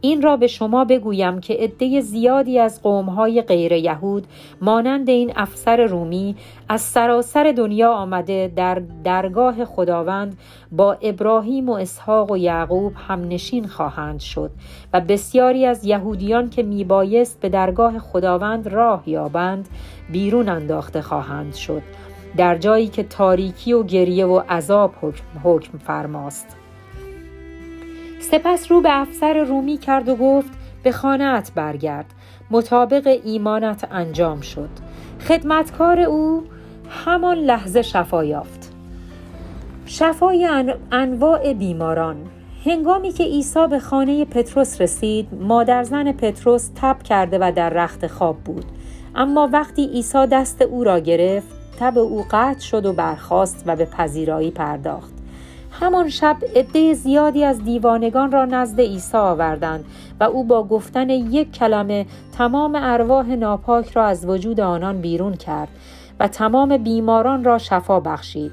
این 0.05 0.23
را 0.23 0.37
به 0.37 0.47
شما 0.47 0.85
بگویم 0.85 1.41
که 1.41 1.55
عده 1.55 2.01
زیادی 2.01 2.59
از 2.59 2.83
قومهای 2.83 3.43
غیر 3.43 3.73
یهود 3.73 4.27
مانند 4.61 5.09
این 5.09 5.33
افسر 5.37 5.87
رومی 5.87 6.37
از 6.69 6.81
سراسر 6.81 7.55
دنیا 7.57 7.93
آمده 7.93 8.53
در 8.57 8.83
درگاه 9.05 9.65
خداوند 9.65 10.39
با 10.73 10.93
ابراهیم 11.03 11.69
و 11.69 11.73
اسحاق 11.73 12.31
و 12.31 12.37
یعقوب 12.37 12.93
هم 13.09 13.29
نشین 13.29 13.67
خواهند 13.67 14.21
شد 14.21 14.51
و 14.93 15.01
بسیاری 15.01 15.67
از 15.67 15.85
یهودیان 15.85 16.51
که 16.51 16.63
میبایست 16.63 17.41
به 17.41 17.49
درگاه 17.49 17.99
خداوند 17.99 18.69
راه 18.69 19.03
یابند 19.07 19.69
بیرون 20.13 20.49
انداخته 20.49 21.03
خواهند 21.03 21.55
شد. 21.55 21.83
در 22.37 22.57
جایی 22.59 22.89
که 22.89 23.03
تاریکی 23.03 23.73
و 23.73 23.83
گریه 23.83 24.27
و 24.27 24.43
عذاب 24.49 24.95
حکم, 25.03 25.25
حکم 25.45 25.79
فرماست. 25.79 26.57
سپس 28.21 28.71
رو 28.71 28.81
به 28.81 29.01
افسر 29.01 29.45
رومی 29.45 29.77
کرد 29.77 30.09
و 30.09 30.17
گفت 30.17 30.51
به 30.83 30.93
خانهت 30.93 31.53
برگرد. 31.55 32.07
مطابق 32.51 33.19
ایمانت 33.25 33.89
انجام 33.91 34.41
شد. 34.41 34.69
خدمتکار 35.29 36.01
او 36.01 36.45
همان 36.89 37.39
لحظه 37.39 37.83
شفا 37.83 38.25
یافت. 38.25 38.73
شفای 39.87 40.73
انواع 40.93 41.53
بیماران. 41.53 42.17
هنگامی 42.65 43.13
که 43.13 43.25
عیسی 43.25 43.67
به 43.71 43.79
خانه 43.79 44.25
پتروس 44.25 44.81
رسید 44.81 45.29
مادر 45.41 45.83
زن 45.83 46.13
پتروس 46.13 46.71
تب 46.75 47.03
کرده 47.03 47.39
و 47.41 47.53
در 47.57 47.71
رخت 47.71 48.07
خواب 48.07 48.37
بود. 48.37 48.65
اما 49.15 49.49
وقتی 49.53 49.87
عیسی 49.87 50.27
دست 50.27 50.63
او 50.63 50.85
را 50.85 50.99
گرفت 50.99 51.64
تب 51.81 51.99
او 51.99 52.25
قطع 52.31 52.61
شد 52.61 52.87
و 52.87 52.93
برخاست 52.93 53.63
و 53.67 53.77
به 53.77 53.85
پذیرایی 53.85 54.51
پرداخت. 54.51 55.15
همان 55.71 56.09
شب 56.09 56.37
عده 56.57 56.95
زیادی 56.95 57.45
از 57.45 57.65
دیوانگان 57.65 58.33
را 58.33 58.45
نزد 58.45 58.81
عیسی 58.81 59.17
آوردند 59.17 59.85
و 60.21 60.25
او 60.25 60.45
با 60.45 60.65
گفتن 60.65 61.11
یک 61.11 61.53
کلمه 61.53 62.07
تمام 62.39 62.73
ارواح 62.75 63.27
ناپاک 63.27 63.91
را 63.91 64.05
از 64.05 64.27
وجود 64.27 64.61
آنان 64.61 65.01
بیرون 65.01 65.35
کرد 65.35 65.69
و 66.21 66.29
تمام 66.29 66.77
بیماران 66.77 67.45
را 67.45 67.59
شفا 67.59 68.01
بخشید. 68.01 68.53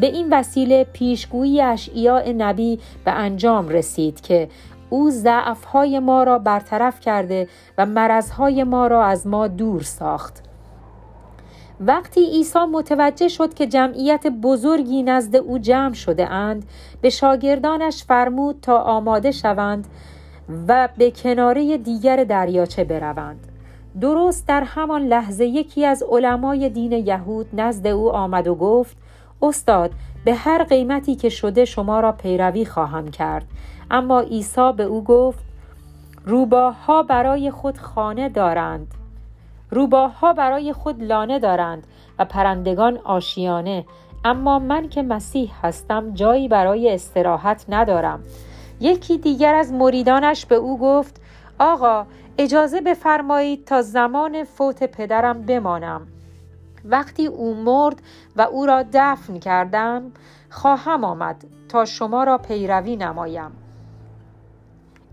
به 0.00 0.06
این 0.06 0.32
وسیله 0.32 0.86
پیشگویی 0.92 1.60
اشعیاء 1.60 2.32
نبی 2.32 2.78
به 3.04 3.10
انجام 3.10 3.68
رسید 3.68 4.20
که 4.20 4.48
او 4.90 5.10
ضعفهای 5.10 5.98
ما 5.98 6.22
را 6.22 6.38
برطرف 6.38 7.00
کرده 7.00 7.48
و 7.78 7.86
مرضهای 7.86 8.64
ما 8.64 8.86
را 8.86 9.04
از 9.04 9.26
ما 9.26 9.48
دور 9.48 9.82
ساخت. 9.82 10.42
وقتی 11.80 12.20
عیسی 12.20 12.58
متوجه 12.72 13.28
شد 13.28 13.54
که 13.54 13.66
جمعیت 13.66 14.26
بزرگی 14.26 15.02
نزد 15.02 15.36
او 15.36 15.58
جمع 15.58 15.94
شده 15.94 16.30
اند 16.30 16.66
به 17.00 17.10
شاگردانش 17.10 18.04
فرمود 18.04 18.58
تا 18.62 18.78
آماده 18.78 19.30
شوند 19.30 19.86
و 20.68 20.88
به 20.98 21.10
کناره 21.10 21.78
دیگر 21.78 22.24
دریاچه 22.24 22.84
بروند. 22.84 23.48
درست 24.00 24.48
در 24.48 24.64
همان 24.64 25.02
لحظه 25.02 25.44
یکی 25.44 25.86
از 25.86 26.02
علمای 26.10 26.68
دین 26.68 26.92
یهود 26.92 27.46
نزد 27.52 27.86
او 27.86 28.12
آمد 28.12 28.46
و 28.46 28.54
گفت 28.54 28.96
استاد 29.42 29.90
به 30.24 30.34
هر 30.34 30.64
قیمتی 30.64 31.14
که 31.14 31.28
شده 31.28 31.64
شما 31.64 32.00
را 32.00 32.12
پیروی 32.12 32.64
خواهم 32.64 33.10
کرد. 33.10 33.46
اما 33.90 34.20
عیسی 34.20 34.72
به 34.76 34.82
او 34.82 35.04
گفت 35.04 35.44
روباها 36.24 37.02
برای 37.02 37.50
خود 37.50 37.78
خانه 37.78 38.28
دارند. 38.28 38.86
روباها 39.74 40.32
برای 40.32 40.72
خود 40.72 41.02
لانه 41.02 41.38
دارند 41.38 41.86
و 42.18 42.24
پرندگان 42.24 42.98
آشیانه. 42.98 43.84
اما 44.24 44.58
من 44.58 44.88
که 44.88 45.02
مسیح 45.02 45.52
هستم 45.62 46.14
جایی 46.14 46.48
برای 46.48 46.94
استراحت 46.94 47.64
ندارم. 47.68 48.22
یکی 48.80 49.18
دیگر 49.18 49.54
از 49.54 49.72
مریدانش 49.72 50.46
به 50.46 50.54
او 50.54 50.78
گفت 50.78 51.20
آقا 51.58 52.06
اجازه 52.38 52.80
بفرمایید 52.80 53.64
تا 53.64 53.82
زمان 53.82 54.44
فوت 54.44 54.84
پدرم 54.84 55.42
بمانم. 55.42 56.06
وقتی 56.84 57.26
او 57.26 57.54
مرد 57.54 58.02
و 58.36 58.42
او 58.42 58.66
را 58.66 58.84
دفن 58.92 59.38
کردم 59.38 60.02
خواهم 60.50 61.04
آمد 61.04 61.44
تا 61.68 61.84
شما 61.84 62.24
را 62.24 62.38
پیروی 62.38 62.96
نمایم. 62.96 63.50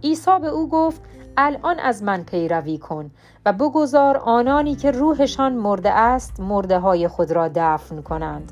عیسی 0.03 0.39
به 0.41 0.47
او 0.47 0.69
گفت 0.69 1.01
الان 1.37 1.79
از 1.79 2.03
من 2.03 2.23
پیروی 2.23 2.77
کن 2.77 3.11
و 3.45 3.53
بگذار 3.53 4.17
آنانی 4.17 4.75
که 4.75 4.91
روحشان 4.91 5.53
مرده 5.53 5.91
است 5.91 6.39
مرده 6.39 6.79
های 6.79 7.07
خود 7.07 7.31
را 7.31 7.49
دفن 7.55 8.01
کنند. 8.01 8.51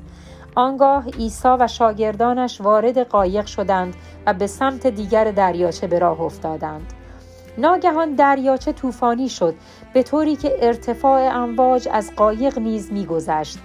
آنگاه 0.54 1.08
عیسی 1.08 1.48
و 1.48 1.66
شاگردانش 1.66 2.60
وارد 2.60 2.98
قایق 2.98 3.46
شدند 3.46 3.94
و 4.26 4.34
به 4.34 4.46
سمت 4.46 4.86
دیگر 4.86 5.30
دریاچه 5.30 5.86
به 5.86 5.98
راه 5.98 6.20
افتادند. 6.20 6.92
ناگهان 7.58 8.14
دریاچه 8.14 8.72
طوفانی 8.72 9.28
شد 9.28 9.54
به 9.94 10.02
طوری 10.02 10.36
که 10.36 10.56
ارتفاع 10.60 11.20
امواج 11.20 11.88
از 11.92 12.12
قایق 12.16 12.58
نیز 12.58 12.92
میگذشت 12.92 13.58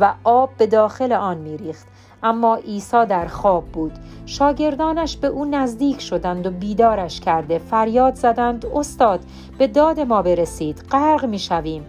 و 0.00 0.14
آب 0.24 0.50
به 0.58 0.66
داخل 0.66 1.12
آن 1.12 1.38
میریخت. 1.38 1.86
اما 2.22 2.56
عیسی 2.56 3.06
در 3.06 3.26
خواب 3.26 3.64
بود. 3.64 3.92
شاگردانش 4.26 5.16
به 5.16 5.26
او 5.26 5.44
نزدیک 5.44 6.00
شدند 6.00 6.46
و 6.46 6.50
بیدارش 6.50 7.20
کرده. 7.20 7.58
فریاد 7.58 8.14
زدند 8.14 8.66
استاد 8.66 9.20
به 9.58 9.66
داد 9.66 10.00
ما 10.00 10.22
برسید 10.22 10.84
غرق 10.90 11.24
می 11.24 11.38
شویم. 11.38 11.84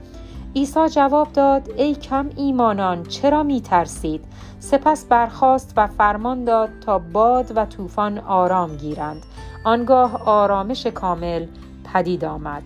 عیسی 0.56 0.90
جواب 0.90 1.34
داد 1.34 1.70
ای 1.78 1.96
کم 1.96 2.30
ایمانان 2.36 3.04
چرا 3.04 3.44
می 3.44 3.62
ترسید؟ 3.62 4.24
سپس 4.60 5.06
برخاست 5.06 5.74
و 5.78 5.88
فرمان 5.88 6.44
داد 6.44 6.70
تا 6.86 7.00
باد 7.00 7.52
و 7.56 7.66
طوفان 7.66 8.18
آرام 8.18 8.78
گیرند. 8.78 9.22
آنگاه 9.64 10.24
آرامش 10.26 10.88
کامل 10.88 11.46
پدید 11.94 12.26
آمد. 12.26 12.64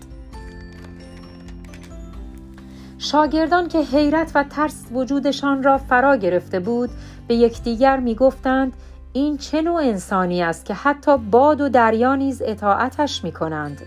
شاگردان 2.98 3.68
که 3.68 3.78
حیرت 3.78 4.32
و 4.34 4.44
ترس 4.44 4.84
وجودشان 4.92 5.62
را 5.62 5.78
فرا 5.78 6.16
گرفته 6.16 6.60
بود 6.60 6.90
به 7.28 7.34
یکدیگر 7.34 7.96
می‌گفتند 7.96 8.72
این 9.12 9.36
چه 9.36 9.62
نوع 9.62 9.82
انسانی 9.82 10.42
است 10.42 10.64
که 10.64 10.74
حتی 10.74 11.18
باد 11.18 11.60
و 11.60 11.68
دریا 11.68 12.14
نیز 12.14 12.42
اطاعتش 12.44 13.24
می 13.24 13.32
کنند. 13.32 13.82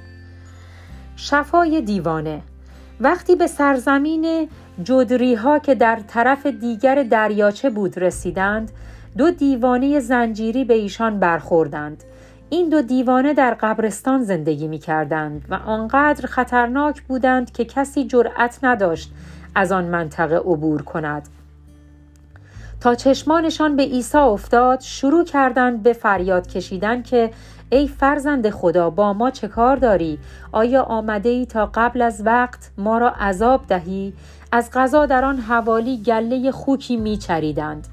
شفای 1.15 1.81
دیوانه. 1.81 2.41
وقتی 3.01 3.35
به 3.35 3.47
سرزمین 3.47 4.49
جدری 4.83 5.35
ها 5.35 5.59
که 5.59 5.75
در 5.75 5.99
طرف 6.07 6.45
دیگر 6.45 7.03
دریاچه 7.03 7.69
بود 7.69 7.99
رسیدند 7.99 8.71
دو 9.17 9.31
دیوانه 9.31 9.99
زنجیری 9.99 10.65
به 10.65 10.73
ایشان 10.73 11.19
برخوردند. 11.19 12.03
این 12.49 12.69
دو 12.69 12.81
دیوانه 12.81 13.33
در 13.33 13.53
قبرستان 13.53 14.23
زندگی 14.23 14.67
می 14.67 14.79
کردند 14.79 15.45
و 15.49 15.53
آنقدر 15.53 16.25
خطرناک 16.25 17.01
بودند 17.01 17.51
که 17.51 17.65
کسی 17.65 18.07
جرأت 18.07 18.59
نداشت 18.63 19.11
از 19.55 19.71
آن 19.71 19.85
منطقه 19.85 20.35
عبور 20.35 20.81
کند. 20.81 21.29
تا 22.81 22.95
چشمانشان 22.95 23.75
به 23.75 23.83
عیسی 23.83 24.17
افتاد 24.17 24.79
شروع 24.79 25.25
کردند 25.25 25.83
به 25.83 25.93
فریاد 25.93 26.47
کشیدن 26.47 27.01
که 27.01 27.31
ای 27.69 27.87
فرزند 27.87 28.49
خدا 28.49 28.89
با 28.89 29.13
ما 29.13 29.31
چه 29.31 29.47
کار 29.47 29.75
داری؟ 29.75 30.19
آیا 30.51 30.83
آمده 30.83 31.29
ای 31.29 31.45
تا 31.45 31.69
قبل 31.73 32.01
از 32.01 32.21
وقت 32.25 32.71
ما 32.77 32.97
را 32.97 33.09
عذاب 33.09 33.61
دهی؟ 33.67 34.13
از 34.51 34.69
غذا 34.73 35.05
در 35.05 35.25
آن 35.25 35.37
حوالی 35.37 35.97
گله 35.97 36.51
خوکی 36.51 36.97
میچریدند. 36.97 37.87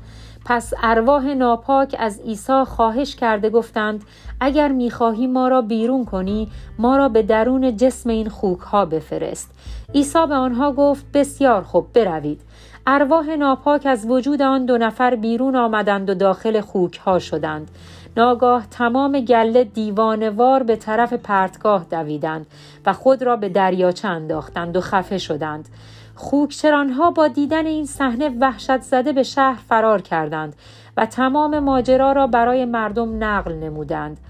پس 0.49 0.72
ارواح 0.83 1.35
ناپاک 1.35 1.96
از 1.99 2.20
عیسی 2.20 2.64
خواهش 2.64 3.16
کرده 3.16 3.51
گفتند 3.51 4.05
اگر 4.40 4.68
می‌خواهی 4.68 5.27
ما 5.27 5.49
را 5.49 5.62
بیرون 5.62 6.05
کنی 6.05 6.49
ما 6.79 6.96
را 6.96 7.09
به 7.09 7.22
درون 7.22 7.77
جسم 7.77 8.11
این 8.11 8.29
خوک 8.29 8.61
ها 8.61 8.85
بفرست 8.85 9.51
عیسی 9.94 10.27
به 10.29 10.35
آنها 10.35 10.72
گفت 10.72 11.05
بسیار 11.14 11.62
خوب 11.62 11.92
بروید 11.92 12.40
ارواح 12.88 13.31
ناپاک 13.31 13.87
از 13.87 14.07
وجود 14.07 14.42
آن 14.42 14.66
دو 14.66 14.79
نفر 14.79 15.14
بیرون 15.14 15.57
آمدند 15.57 16.11
و 16.11 16.14
داخل 16.14 16.61
خوک 16.61 16.99
ها 16.99 17.18
شدند. 17.18 17.70
ناگاه 18.16 18.66
تمام 18.70 19.20
گله 19.20 19.64
دیوانوار 19.64 20.62
به 20.62 20.77
طرف 20.77 21.12
پرتگاه 21.12 21.87
دویدند 21.90 22.46
و 22.87 22.92
خود 22.92 23.22
را 23.22 23.37
به 23.37 23.49
دریاچه 23.49 24.09
انداختند 24.09 24.77
و 24.77 24.81
خفه 24.81 25.18
شدند. 25.18 25.68
خوکچرانها 26.14 27.11
با 27.11 27.29
دیدن 27.29 27.66
این 27.66 27.87
صحنه 27.87 28.29
وحشت 28.29 28.81
زده 28.81 29.12
به 29.12 29.22
شهر 29.22 29.59
فرار 29.68 30.03
کردند 30.03 30.55
و 30.96 31.07
تمام 31.07 31.59
ماجرا 31.59 32.12
را 32.12 32.27
برای 32.27 32.64
مردم 32.64 33.25
نقل 33.25 33.53
نمودند. 33.53 34.20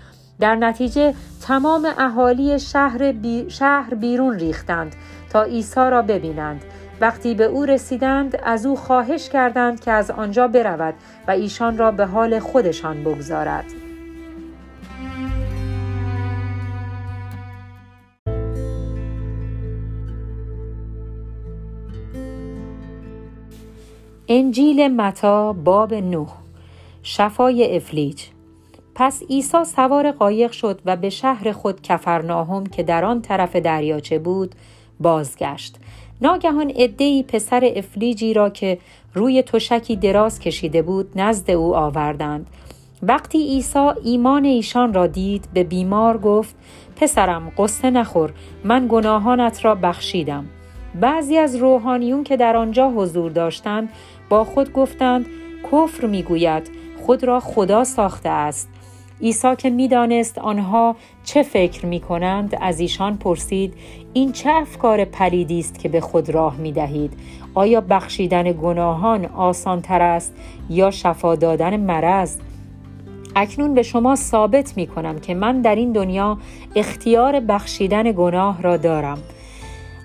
در 0.41 0.55
نتیجه 0.55 1.15
تمام 1.43 1.89
اهالی 1.99 2.59
شهر, 2.59 3.15
شهر 3.49 3.95
بیرون 3.95 4.39
ریختند 4.39 4.97
تا 5.33 5.43
عیسی 5.43 5.81
را 5.91 6.03
ببینند. 6.03 6.65
وقتی 7.01 7.35
به 7.35 7.45
او 7.45 7.65
رسیدند 7.65 8.41
از 8.45 8.67
او 8.67 8.77
خواهش 8.77 9.29
کردند 9.29 9.81
که 9.81 9.91
از 9.91 10.11
آنجا 10.11 10.49
برود 10.49 10.95
و 11.29 11.31
ایشان 11.31 11.79
را 11.79 11.91
به 11.91 12.07
حال 12.07 12.39
خودشان 12.39 13.05
بگذارد. 13.05 13.65
انجیل 24.29 24.89
متا 24.89 25.53
باب 25.53 25.95
نه. 25.95 26.27
شفای 27.03 27.77
افلیج. 27.77 28.23
پس 28.95 29.23
عیسی 29.31 29.65
سوار 29.65 30.11
قایق 30.11 30.53
شد 30.53 30.81
و 30.85 30.97
به 30.97 31.11
شهر 31.11 31.53
خود 31.53 31.83
کفرناهم 31.83 32.67
که 32.67 32.83
در 32.83 33.05
آن 33.05 33.23
طرف 33.23 33.57
دریاچه 33.57 34.19
بود 34.19 34.55
بازگشت. 35.01 35.77
ناگهان 36.21 36.71
عدهای 36.71 37.23
پسر 37.23 37.73
افلیجی 37.77 38.35
را 38.35 38.51
که 38.51 38.79
روی 39.15 39.43
تشکی 39.43 39.97
دراز 39.97 40.41
کشیده 40.41 40.83
بود 40.83 41.13
نزد 41.17 41.51
او 41.51 41.77
آوردند. 41.77 42.47
وقتی 43.03 43.39
عیسی 43.39 43.89
ایمان 44.05 44.45
ایشان 44.45 44.95
را 44.95 45.07
دید 45.07 45.49
به 45.55 45.65
بیمار 45.65 46.19
گفت 46.19 46.55
پسرم 46.97 47.53
قصه 47.59 47.91
نخور 47.91 48.33
من 48.65 48.87
گناهانت 48.89 49.65
را 49.65 49.75
بخشیدم. 49.75 50.47
بعضی 51.01 51.39
از 51.39 51.57
روحانیون 51.57 52.25
که 52.25 52.37
در 52.37 52.57
آنجا 52.57 52.91
حضور 52.91 53.31
داشتند 53.31 53.89
با 54.29 54.45
خود 54.45 54.73
گفتند 54.73 55.27
کفر 55.73 56.07
می‌گوید 56.07 56.71
خود 57.07 57.25
را 57.25 57.41
خدا 57.41 57.85
ساخته 57.85 58.29
است. 58.29 58.69
عیسی 59.21 59.57
که 59.59 59.71
می‌دانست 59.71 60.39
آنها 60.39 60.97
چه 61.25 61.43
فکر 61.43 61.87
می 61.87 62.01
کنند 62.01 62.59
از 62.61 62.81
ایشان 62.81 63.17
پرسید 63.17 63.75
این 64.13 64.33
چه 64.33 64.51
افکار 64.51 65.05
پلیدی 65.05 65.59
است 65.59 65.79
که 65.79 65.89
به 65.89 66.01
خود 66.01 66.31
راه 66.31 66.57
می 66.57 66.73
دهید 66.73 67.13
آیا 67.55 67.81
بخشیدن 67.81 68.53
گناهان 68.53 69.25
آسان 69.25 69.81
تر 69.81 70.03
است 70.03 70.35
یا 70.71 70.91
شفا 70.91 71.35
دادن 71.35 71.77
مرض 71.77 72.37
اکنون 73.37 73.75
به 73.75 73.83
شما 73.83 74.17
ثابت 74.17 74.77
می 74.77 74.87
کنم 74.87 75.19
که 75.19 75.35
من 75.35 75.61
در 75.61 75.75
این 75.75 75.93
دنیا 75.93 76.39
اختیار 76.77 77.41
بخشیدن 77.41 78.13
گناه 78.13 78.63
را 78.63 78.77
دارم. 78.77 79.19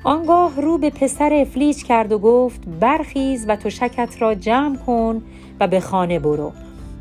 آنگاه 0.03 0.61
رو 0.61 0.77
به 0.77 0.89
پسر 0.89 1.33
افلیج 1.33 1.83
کرد 1.83 2.11
و 2.11 2.19
گفت 2.19 2.61
برخیز 2.79 3.45
و 3.47 3.55
تشکت 3.55 4.15
را 4.19 4.35
جمع 4.35 4.77
کن 4.77 5.21
و 5.59 5.67
به 5.67 5.79
خانه 5.79 6.19
برو. 6.19 6.51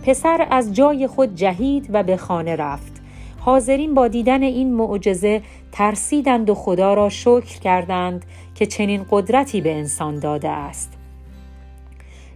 پسر 0.07 0.47
از 0.51 0.75
جای 0.75 1.07
خود 1.07 1.35
جهید 1.35 1.87
و 1.93 2.03
به 2.03 2.17
خانه 2.17 2.57
رفت. 2.57 3.03
حاضرین 3.41 3.95
با 3.95 4.09
دیدن 4.09 4.43
این 4.43 4.75
معجزه 4.75 5.43
ترسیدند 5.73 6.51
و 6.51 6.55
خدا 6.55 6.95
را 6.95 7.09
شکر 7.09 7.61
کردند 7.61 8.25
که 8.55 8.67
چنین 8.67 9.07
قدرتی 9.11 9.61
به 9.61 9.75
انسان 9.75 10.19
داده 10.19 10.49
است. 10.49 10.93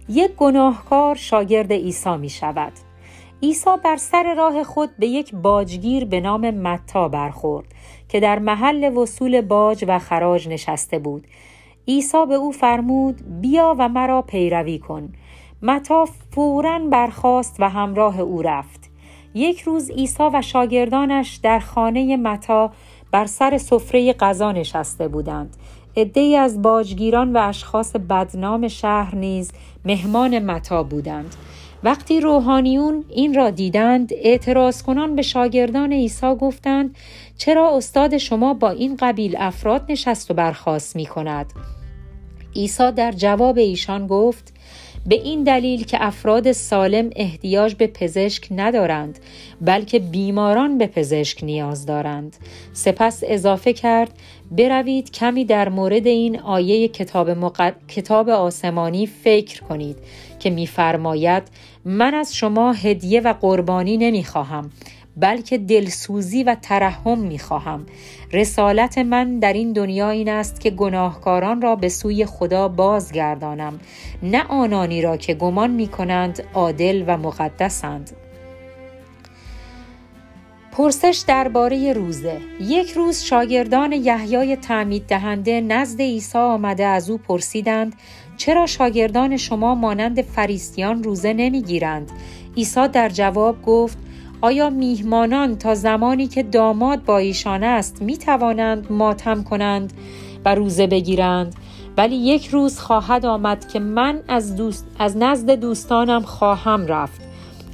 یک 0.09 0.31
گناهکار 0.31 1.15
شاگرد 1.15 1.73
عیسی 1.73 2.17
می 2.17 2.29
شود. 2.29 2.71
عیسی 3.43 3.69
بر 3.83 3.97
سر 3.97 4.33
راه 4.33 4.63
خود 4.63 4.89
به 4.99 5.07
یک 5.07 5.35
باجگیر 5.35 6.05
به 6.05 6.19
نام 6.19 6.51
متا 6.51 7.09
برخورد 7.09 7.65
که 8.09 8.19
در 8.19 8.39
محل 8.39 8.97
وصول 8.97 9.41
باج 9.41 9.85
و 9.87 9.99
خراج 9.99 10.47
نشسته 10.49 10.99
بود. 10.99 11.27
عیسی 11.87 12.25
به 12.29 12.35
او 12.35 12.51
فرمود 12.51 13.41
بیا 13.41 13.75
و 13.79 13.89
مرا 13.89 14.21
پیروی 14.21 14.79
کن. 14.79 15.13
متا 15.67 16.05
فورا 16.31 16.79
برخاست 16.91 17.55
و 17.59 17.69
همراه 17.69 18.19
او 18.19 18.41
رفت. 18.41 18.89
یک 19.33 19.61
روز 19.61 19.91
عیسی 19.91 20.23
و 20.33 20.41
شاگردانش 20.41 21.35
در 21.43 21.59
خانه 21.59 22.17
متا 22.17 22.71
بر 23.11 23.25
سر 23.25 23.57
سفره 23.57 24.13
غذا 24.13 24.51
نشسته 24.51 25.07
بودند. 25.07 25.55
عدهای 25.97 26.35
از 26.35 26.61
باجگیران 26.61 27.33
و 27.33 27.39
اشخاص 27.39 27.95
بدنام 27.95 28.67
شهر 28.67 29.15
نیز 29.15 29.51
مهمان 29.85 30.39
متا 30.39 30.83
بودند. 30.83 31.35
وقتی 31.83 32.19
روحانیون 32.19 33.03
این 33.09 33.33
را 33.33 33.49
دیدند 33.49 34.09
اعتراض 34.13 34.83
کنان 34.83 35.15
به 35.15 35.21
شاگردان 35.21 35.93
عیسی 35.93 36.35
گفتند 36.35 36.95
چرا 37.37 37.77
استاد 37.77 38.17
شما 38.17 38.53
با 38.53 38.69
این 38.69 38.95
قبیل 38.99 39.35
افراد 39.39 39.85
نشست 39.89 40.31
و 40.31 40.33
برخواست 40.33 40.95
می 40.95 41.05
کند؟ 41.05 41.53
عیسی 42.55 42.91
در 42.91 43.11
جواب 43.11 43.57
ایشان 43.57 44.07
گفت 44.07 44.54
به 45.07 45.15
این 45.15 45.43
دلیل 45.43 45.83
که 45.83 45.97
افراد 46.01 46.51
سالم 46.51 47.09
احتیاج 47.15 47.75
به 47.75 47.87
پزشک 47.87 48.47
ندارند 48.51 49.19
بلکه 49.61 49.99
بیماران 49.99 50.77
به 50.77 50.87
پزشک 50.87 51.43
نیاز 51.43 51.85
دارند. 51.85 52.35
سپس 52.73 53.23
اضافه 53.27 53.73
کرد 53.73 54.11
بروید 54.51 55.11
کمی 55.11 55.45
در 55.45 55.69
مورد 55.69 56.07
این 56.07 56.39
آیه 56.39 56.87
کتاب, 56.87 57.29
مقد... 57.29 57.75
کتاب 57.87 58.29
آسمانی 58.29 59.07
فکر 59.07 59.61
کنید 59.61 59.97
که 60.39 60.49
میفرماید 60.49 61.43
من 61.85 62.13
از 62.13 62.35
شما 62.35 62.73
هدیه 62.73 63.21
و 63.21 63.33
قربانی 63.41 63.97
نمی‌خواهم. 63.97 64.71
بلکه 65.17 65.57
دلسوزی 65.57 66.43
و 66.43 66.55
ترحم 66.61 67.19
می 67.19 67.39
خواهم. 67.39 67.85
رسالت 68.33 68.97
من 68.97 69.39
در 69.39 69.53
این 69.53 69.73
دنیا 69.73 70.09
این 70.09 70.29
است 70.29 70.59
که 70.59 70.69
گناهکاران 70.69 71.61
را 71.61 71.75
به 71.75 71.89
سوی 71.89 72.25
خدا 72.25 72.67
بازگردانم 72.67 73.79
نه 74.23 74.43
آنانی 74.43 75.01
را 75.01 75.17
که 75.17 75.33
گمان 75.33 75.71
می 75.71 75.87
کنند 75.87 76.43
عادل 76.53 77.03
و 77.07 77.17
مقدسند. 77.17 78.11
پرسش 80.71 81.23
درباره 81.27 81.93
روزه 81.93 82.37
یک 82.61 82.91
روز 82.91 83.21
شاگردان 83.21 83.91
یحیای 83.91 84.55
تعمید 84.55 85.05
دهنده 85.05 85.61
نزد 85.61 86.01
عیسی 86.01 86.37
آمده 86.37 86.85
از 86.85 87.09
او 87.09 87.17
پرسیدند 87.17 87.95
چرا 88.37 88.65
شاگردان 88.65 89.37
شما 89.37 89.75
مانند 89.75 90.21
فریستیان 90.21 91.03
روزه 91.03 91.33
نمی‌گیرند 91.33 92.11
عیسی 92.57 92.87
در 92.87 93.09
جواب 93.09 93.61
گفت 93.61 93.97
آیا 94.41 94.69
میهمانان 94.69 95.57
تا 95.57 95.75
زمانی 95.75 96.27
که 96.27 96.43
داماد 96.43 97.03
با 97.03 97.17
ایشان 97.17 97.63
است 97.63 98.01
می 98.01 98.17
توانند 98.17 98.91
ماتم 98.91 99.43
کنند 99.43 99.93
و 100.45 100.55
روزه 100.55 100.87
بگیرند؟ 100.87 101.55
ولی 101.97 102.15
یک 102.15 102.47
روز 102.47 102.79
خواهد 102.79 103.25
آمد 103.25 103.67
که 103.67 103.79
من 103.79 104.19
از, 104.27 104.55
دوست، 104.55 104.87
از 104.99 105.17
نزد 105.17 105.51
دوستانم 105.51 106.21
خواهم 106.21 106.87
رفت. 106.87 107.21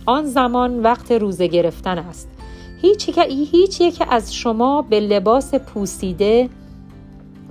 آن 0.05 0.25
زمان 0.25 0.79
وقت 0.79 1.11
روزه 1.11 1.47
گرفتن 1.47 1.97
است. 1.97 2.29
هیچ, 2.81 3.19
هیچ 3.51 3.81
یک 3.81 4.03
از 4.09 4.35
شما 4.35 4.81
به 4.81 4.99
لباس 4.99 5.55
پوسیده 5.55 6.49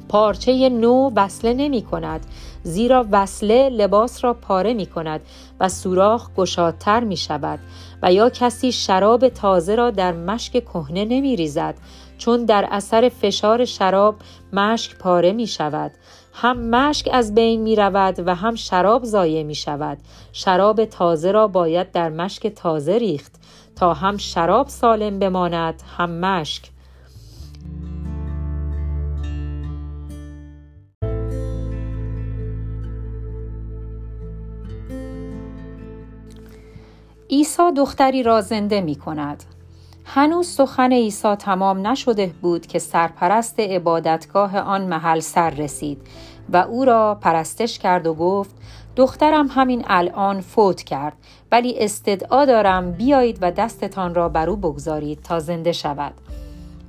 پارچه 0.09 0.69
نو 0.69 1.11
وصله 1.17 1.55
نمی 1.55 1.83
کند 1.83 2.27
زیرا 2.63 3.07
وصله 3.11 3.69
لباس 3.69 4.25
را 4.25 4.35
پاره 4.35 4.75
می 4.75 4.87
کند 4.87 5.21
و 5.61 5.69
سوراخ 5.69 6.31
گشادتر 6.37 7.05
می 7.05 7.17
شود. 7.17 7.59
و 8.03 8.13
یا 8.13 8.31
کسی 8.31 8.73
شراب 8.73 9.29
تازه 9.29 9.75
را 9.75 9.91
در 9.91 10.13
مشک 10.13 10.53
کهنه 10.53 11.05
نمی 11.05 11.37
ریزد 11.37 11.75
چون 12.19 12.45
در 12.45 12.69
اثر 12.71 13.09
فشار 13.09 13.65
شراب 13.65 14.17
مشک 14.53 14.99
پاره 14.99 15.33
می 15.33 15.47
شود 15.47 15.91
هم 16.33 16.71
مشک 16.71 17.09
از 17.13 17.35
بین 17.35 17.61
می 17.61 17.77
رود 17.77 18.15
و 18.27 18.35
هم 18.35 18.55
شراب 18.55 19.05
ضایع 19.05 19.43
می 19.43 19.55
شود 19.55 19.99
شراب 20.33 20.85
تازه 20.85 21.33
را 21.33 21.49
باید 21.49 21.93
در 21.93 22.09
مشک 22.09 22.47
تازه 22.47 22.99
ریخت. 22.99 23.33
تا 23.77 23.95
هم 23.95 24.17
شراب 24.17 24.69
سالم 24.69 25.19
بماند 25.19 25.83
هم 25.97 26.11
مشک. 26.11 26.63
عیسی 37.31 37.73
دختری 37.77 38.23
را 38.23 38.41
زنده 38.41 38.81
می 38.81 38.95
کند. 38.95 39.45
هنوز 40.05 40.47
سخن 40.47 40.93
عیسی 40.93 41.35
تمام 41.35 41.87
نشده 41.87 42.33
بود 42.43 42.67
که 42.67 42.79
سرپرست 42.79 43.61
عبادتگاه 43.61 44.59
آن 44.59 44.87
محل 44.87 45.21
سر 45.21 45.51
رسید 45.51 45.99
و 46.53 46.57
او 46.57 46.85
را 46.85 47.19
پرستش 47.21 47.79
کرد 47.79 48.07
و 48.07 48.15
گفت 48.15 48.55
دخترم 48.97 49.47
همین 49.47 49.85
الان 49.87 50.41
فوت 50.41 50.83
کرد 50.83 51.13
ولی 51.53 51.79
استدعا 51.79 52.45
دارم 52.45 52.93
بیایید 52.93 53.39
و 53.41 53.51
دستتان 53.51 54.15
را 54.15 54.29
بر 54.29 54.51
او 54.51 54.57
بگذارید 54.57 55.23
تا 55.23 55.39
زنده 55.39 55.73
شود 55.73 56.13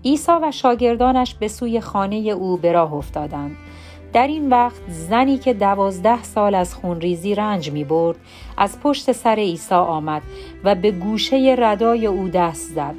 عیسی 0.06 0.32
و 0.32 0.52
شاگردانش 0.52 1.36
به 1.36 1.48
سوی 1.48 1.82
خانه 1.82 2.16
او 2.16 2.58
به 2.58 2.72
راه 2.72 2.94
افتادند 2.94 3.56
در 4.14 4.28
این 4.28 4.50
وقت 4.50 4.82
زنی 4.90 5.38
که 5.38 5.54
دوازده 5.54 6.24
سال 6.24 6.56
از 6.56 6.76
خونریزی 6.76 7.36
رنج 7.36 7.72
می 7.72 7.84
برد 7.84 8.18
از 8.58 8.80
پشت 8.80 9.12
سر 9.12 9.36
عیسی 9.36 9.76
آمد 9.76 10.22
و 10.64 10.76
به 10.76 10.92
گوشه 10.92 11.56
ردای 11.60 12.06
او 12.06 12.28
دست 12.30 12.74
زد. 12.74 12.96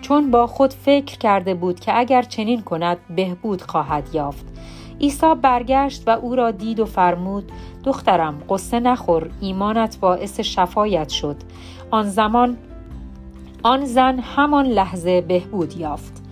چون 0.00 0.30
با 0.30 0.46
خود 0.46 0.72
فکر 0.72 1.18
کرده 1.18 1.54
بود 1.54 1.80
که 1.80 1.98
اگر 1.98 2.22
چنین 2.22 2.62
کند 2.62 2.98
بهبود 3.16 3.62
خواهد 3.62 4.14
یافت. 4.14 4.46
عیسی 5.00 5.34
برگشت 5.42 6.02
و 6.06 6.10
او 6.10 6.36
را 6.36 6.50
دید 6.50 6.80
و 6.80 6.84
فرمود 6.84 7.52
دخترم 7.84 8.42
قصه 8.48 8.80
نخور 8.80 9.30
ایمانت 9.40 10.00
باعث 10.00 10.40
شفایت 10.40 11.08
شد. 11.08 11.36
آن 11.90 12.08
زمان 12.08 12.56
آن 13.62 13.84
زن 13.84 14.18
همان 14.18 14.66
لحظه 14.66 15.20
بهبود 15.20 15.76
یافت. 15.76 16.25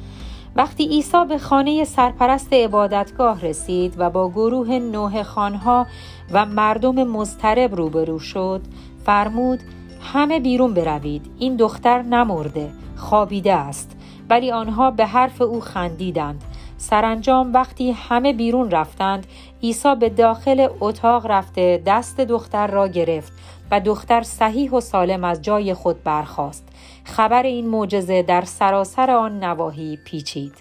وقتی 0.56 0.86
عیسی 0.86 1.24
به 1.28 1.38
خانه 1.38 1.84
سرپرست 1.84 2.52
عبادتگاه 2.52 3.40
رسید 3.40 3.94
و 3.98 4.10
با 4.10 4.30
گروه 4.30 4.68
نوه 4.68 5.22
خانها 5.22 5.86
و 6.32 6.46
مردم 6.46 7.04
مضطرب 7.04 7.74
روبرو 7.74 8.18
شد 8.18 8.60
فرمود 9.06 9.60
همه 10.00 10.40
بیرون 10.40 10.74
بروید 10.74 11.30
این 11.38 11.56
دختر 11.56 12.02
نمرده 12.02 12.70
خوابیده 12.96 13.52
است. 13.52 13.96
ولی 14.30 14.52
آنها 14.52 14.90
به 14.90 15.06
حرف 15.06 15.42
او 15.42 15.60
خندیدند. 15.60 16.44
سرانجام 16.78 17.52
وقتی 17.52 17.92
همه 17.92 18.32
بیرون 18.32 18.70
رفتند 18.70 19.26
عیسی 19.62 19.94
به 19.94 20.08
داخل 20.08 20.68
اتاق 20.80 21.26
رفته 21.26 21.82
دست 21.86 22.20
دختر 22.20 22.66
را 22.66 22.88
گرفت 22.88 23.32
و 23.70 23.80
دختر 23.80 24.22
صحیح 24.22 24.70
و 24.70 24.80
سالم 24.80 25.24
از 25.24 25.42
جای 25.42 25.74
خود 25.74 26.02
برخاست. 26.02 26.68
خبر 27.04 27.42
این 27.42 27.68
معجزه 27.68 28.22
در 28.22 28.44
سراسر 28.44 29.10
آن 29.10 29.44
نواحی 29.44 29.98
پیچید. 30.04 30.52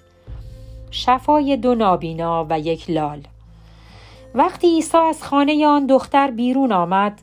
شفای 0.92 1.58
دو 1.58 1.76
نابینا 1.76 2.48
و 2.50 2.60
یک 2.60 2.90
لال. 2.90 3.22
وقتی 4.36 4.68
عیسی 4.68 4.98
از 4.98 5.24
خانه 5.24 5.68
آن 5.68 5.86
دختر 5.86 6.32
بیرون 6.32 6.72
آمد 6.72 7.22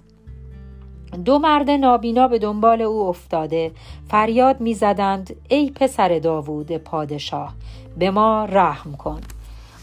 دو 1.24 1.38
مرد 1.38 1.70
نابینا 1.70 2.28
به 2.28 2.38
دنبال 2.38 2.82
او 2.82 3.08
افتاده 3.08 3.72
فریاد 4.08 4.60
می‌زدند 4.60 5.36
ای 5.48 5.70
پسر 5.70 6.18
داوود 6.18 6.76
پادشاه 6.76 7.54
به 7.98 8.10
ما 8.10 8.44
رحم 8.44 8.96
کن. 8.96 9.20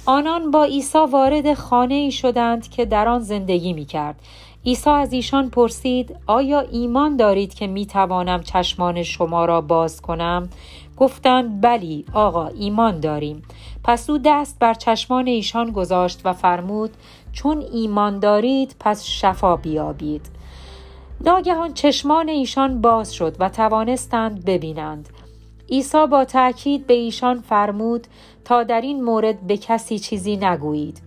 آنان 0.06 0.52
با 0.52 0.64
عیسی 0.64 0.98
وارد 1.12 1.54
خانه 1.54 1.94
ای 1.94 2.12
شدند 2.12 2.70
که 2.70 2.86
در 2.86 3.08
آن 3.08 3.20
زندگی 3.20 3.74
می 3.74 3.86
کرد. 3.86 4.16
عیسی 4.66 4.90
از 4.90 5.14
ایشان 5.14 5.50
پرسید 5.50 6.16
آیا 6.28 6.60
ایمان 6.60 7.16
دارید 7.16 7.54
که 7.54 7.68
می 7.68 7.86
توانم 7.86 8.44
چشمان 8.44 9.04
شما 9.04 9.46
را 9.46 9.62
باز 9.62 10.02
کنم؟ 10.02 10.50
گفتند 10.98 11.62
بلی 11.62 12.06
آقا 12.14 12.48
ایمان 12.48 13.00
داریم. 13.00 13.42
پس 13.84 14.10
او 14.10 14.18
دست 14.26 14.60
بر 14.60 14.74
چشمان 14.74 15.28
ایشان 15.28 15.72
گذاشت 15.72 16.22
و 16.26 16.34
فرمود 16.34 16.92
چون 17.32 17.64
ایمان 17.74 18.20
دارید 18.20 18.76
پس 18.80 19.04
شفا 19.04 19.56
بیابید. 19.56 20.30
ناگهان 21.22 21.74
چشمان 21.74 22.30
ایشان 22.30 22.82
باز 22.82 23.14
شد 23.14 23.36
و 23.40 23.50
توانستند 23.50 24.46
ببینند. 24.46 25.10
عیسی 25.70 26.08
با 26.12 26.26
تأکید 26.26 26.88
به 26.88 26.94
ایشان 26.94 27.42
فرمود 27.42 28.08
تا 28.46 28.64
در 28.64 28.82
این 28.82 29.04
مورد 29.04 29.48
به 29.48 29.58
کسی 29.58 30.00
چیزی 30.00 30.38
نگویید 30.38 31.07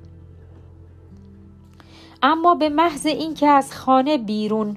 اما 2.23 2.55
به 2.55 2.69
محض 2.69 3.07
اینکه 3.07 3.49
از 3.49 3.75
خانه 3.75 4.19
بیرون 4.19 4.77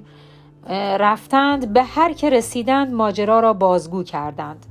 رفتند 0.98 1.72
به 1.72 1.82
هر 1.82 2.12
که 2.12 2.30
رسیدند 2.30 2.92
ماجرا 2.92 3.40
را 3.40 3.52
بازگو 3.52 4.02
کردند. 4.02 4.66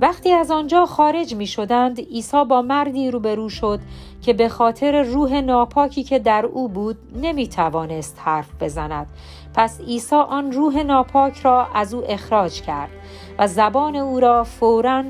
وقتی 0.00 0.32
از 0.32 0.50
آنجا 0.50 0.86
خارج 0.86 1.34
می 1.34 1.46
شدند 1.46 2.00
عیسی 2.00 2.44
با 2.44 2.62
مردی 2.62 3.10
روبرو 3.10 3.48
شد 3.48 3.80
که 4.22 4.32
به 4.32 4.48
خاطر 4.48 5.02
روح 5.02 5.40
ناپاکی 5.40 6.02
که 6.02 6.18
در 6.18 6.46
او 6.46 6.68
بود 6.68 6.96
نمی 7.22 7.48
توانست 7.48 8.20
حرف 8.24 8.48
بزند. 8.60 9.06
پس 9.54 9.80
عیسی 9.80 10.16
آن 10.16 10.52
روح 10.52 10.82
ناپاک 10.82 11.40
را 11.40 11.66
از 11.74 11.94
او 11.94 12.02
اخراج 12.08 12.62
کرد 12.62 12.90
و 13.38 13.46
زبان 13.46 13.96
او 13.96 14.20
را 14.20 14.44
فوراً 14.44 15.04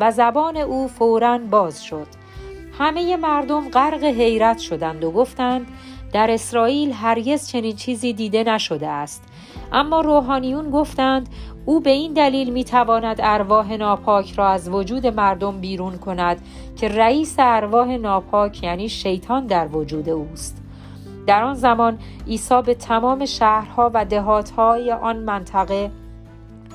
و 0.00 0.10
زبان 0.12 0.56
او 0.56 0.88
فورا 0.88 1.38
باز 1.38 1.84
شد. 1.84 2.06
همه 2.78 3.16
مردم 3.16 3.68
غرق 3.68 4.04
حیرت 4.04 4.58
شدند 4.58 5.04
و 5.04 5.10
گفتند 5.10 5.66
در 6.12 6.30
اسرائیل 6.30 6.92
هرگز 6.92 7.48
چنین 7.48 7.76
چیزی 7.76 8.12
دیده 8.12 8.44
نشده 8.44 8.88
است 8.88 9.24
اما 9.72 10.00
روحانیون 10.00 10.70
گفتند 10.70 11.28
او 11.66 11.80
به 11.80 11.90
این 11.90 12.12
دلیل 12.12 12.50
می 12.50 12.64
تواند 12.64 13.16
ارواح 13.22 13.76
ناپاک 13.76 14.32
را 14.32 14.48
از 14.48 14.68
وجود 14.68 15.06
مردم 15.06 15.60
بیرون 15.60 15.98
کند 15.98 16.42
که 16.76 16.88
رئیس 16.88 17.36
ارواح 17.38 17.96
ناپاک 17.96 18.62
یعنی 18.62 18.88
شیطان 18.88 19.46
در 19.46 19.68
وجود 19.68 20.08
اوست 20.08 20.62
در 21.26 21.42
آن 21.42 21.54
زمان 21.54 21.98
عیسی 22.26 22.62
به 22.62 22.74
تمام 22.74 23.26
شهرها 23.26 23.90
و 23.94 24.04
دهاتهای 24.04 24.92
آن 24.92 25.16
منطقه 25.16 25.90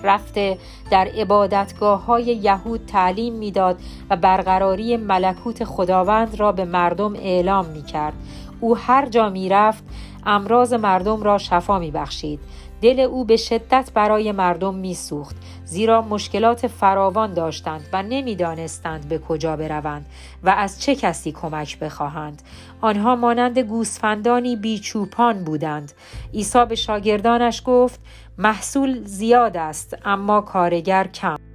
رفته 0.03 0.57
در 0.91 1.07
عبادتگاه 1.07 2.05
های 2.05 2.23
یهود 2.23 2.85
تعلیم 2.85 3.33
می‌داد 3.33 3.77
و 4.09 4.15
برقراری 4.15 4.97
ملکوت 4.97 5.63
خداوند 5.63 6.39
را 6.39 6.51
به 6.51 6.65
مردم 6.65 7.13
اعلام 7.13 7.65
می 7.65 7.83
کرد. 7.83 8.13
او 8.59 8.77
هر 8.77 9.05
جا 9.09 9.29
می 9.29 9.49
رفت 9.49 9.83
امراض 10.25 10.73
مردم 10.73 11.23
را 11.23 11.37
شفا 11.37 11.79
می 11.79 11.91
بخشید. 11.91 12.39
دل 12.81 12.99
او 12.99 13.25
به 13.25 13.37
شدت 13.37 13.91
برای 13.93 14.31
مردم 14.31 14.75
میسوخت 14.75 15.35
زیرا 15.65 16.01
مشکلات 16.01 16.67
فراوان 16.67 17.33
داشتند 17.33 17.89
و 17.93 18.03
نمی‌دانستند 18.03 19.09
به 19.09 19.19
کجا 19.19 19.55
بروند 19.55 20.05
و 20.43 20.49
از 20.49 20.81
چه 20.81 20.95
کسی 20.95 21.31
کمک 21.31 21.79
بخواهند. 21.79 22.41
آنها 22.81 23.15
مانند 23.15 23.59
گوسفندانی 23.59 24.55
بیچوپان 24.55 25.43
بودند. 25.43 25.91
عیسی 26.33 26.65
به 26.65 26.75
شاگردانش 26.75 27.61
گفت 27.65 27.99
محصول 28.37 29.03
زیاد 29.03 29.57
است 29.57 29.97
اما 30.05 30.41
کارگر 30.41 31.07
کم. 31.07 31.46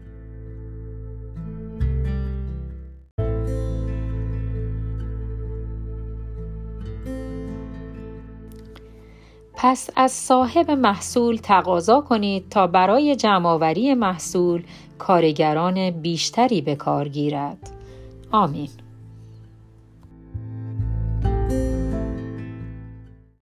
پس 9.65 9.91
از 9.97 10.13
صاحب 10.13 10.71
محصول 10.71 11.37
تقاضا 11.37 12.01
کنید 12.01 12.49
تا 12.49 12.67
برای 12.67 13.17
جمعآوری 13.17 13.95
محصول 13.95 14.63
کارگران 14.99 15.91
بیشتری 15.91 16.61
به 16.61 16.75
کار 16.75 17.09
گیرد. 17.09 17.71
آمین. 18.33 18.69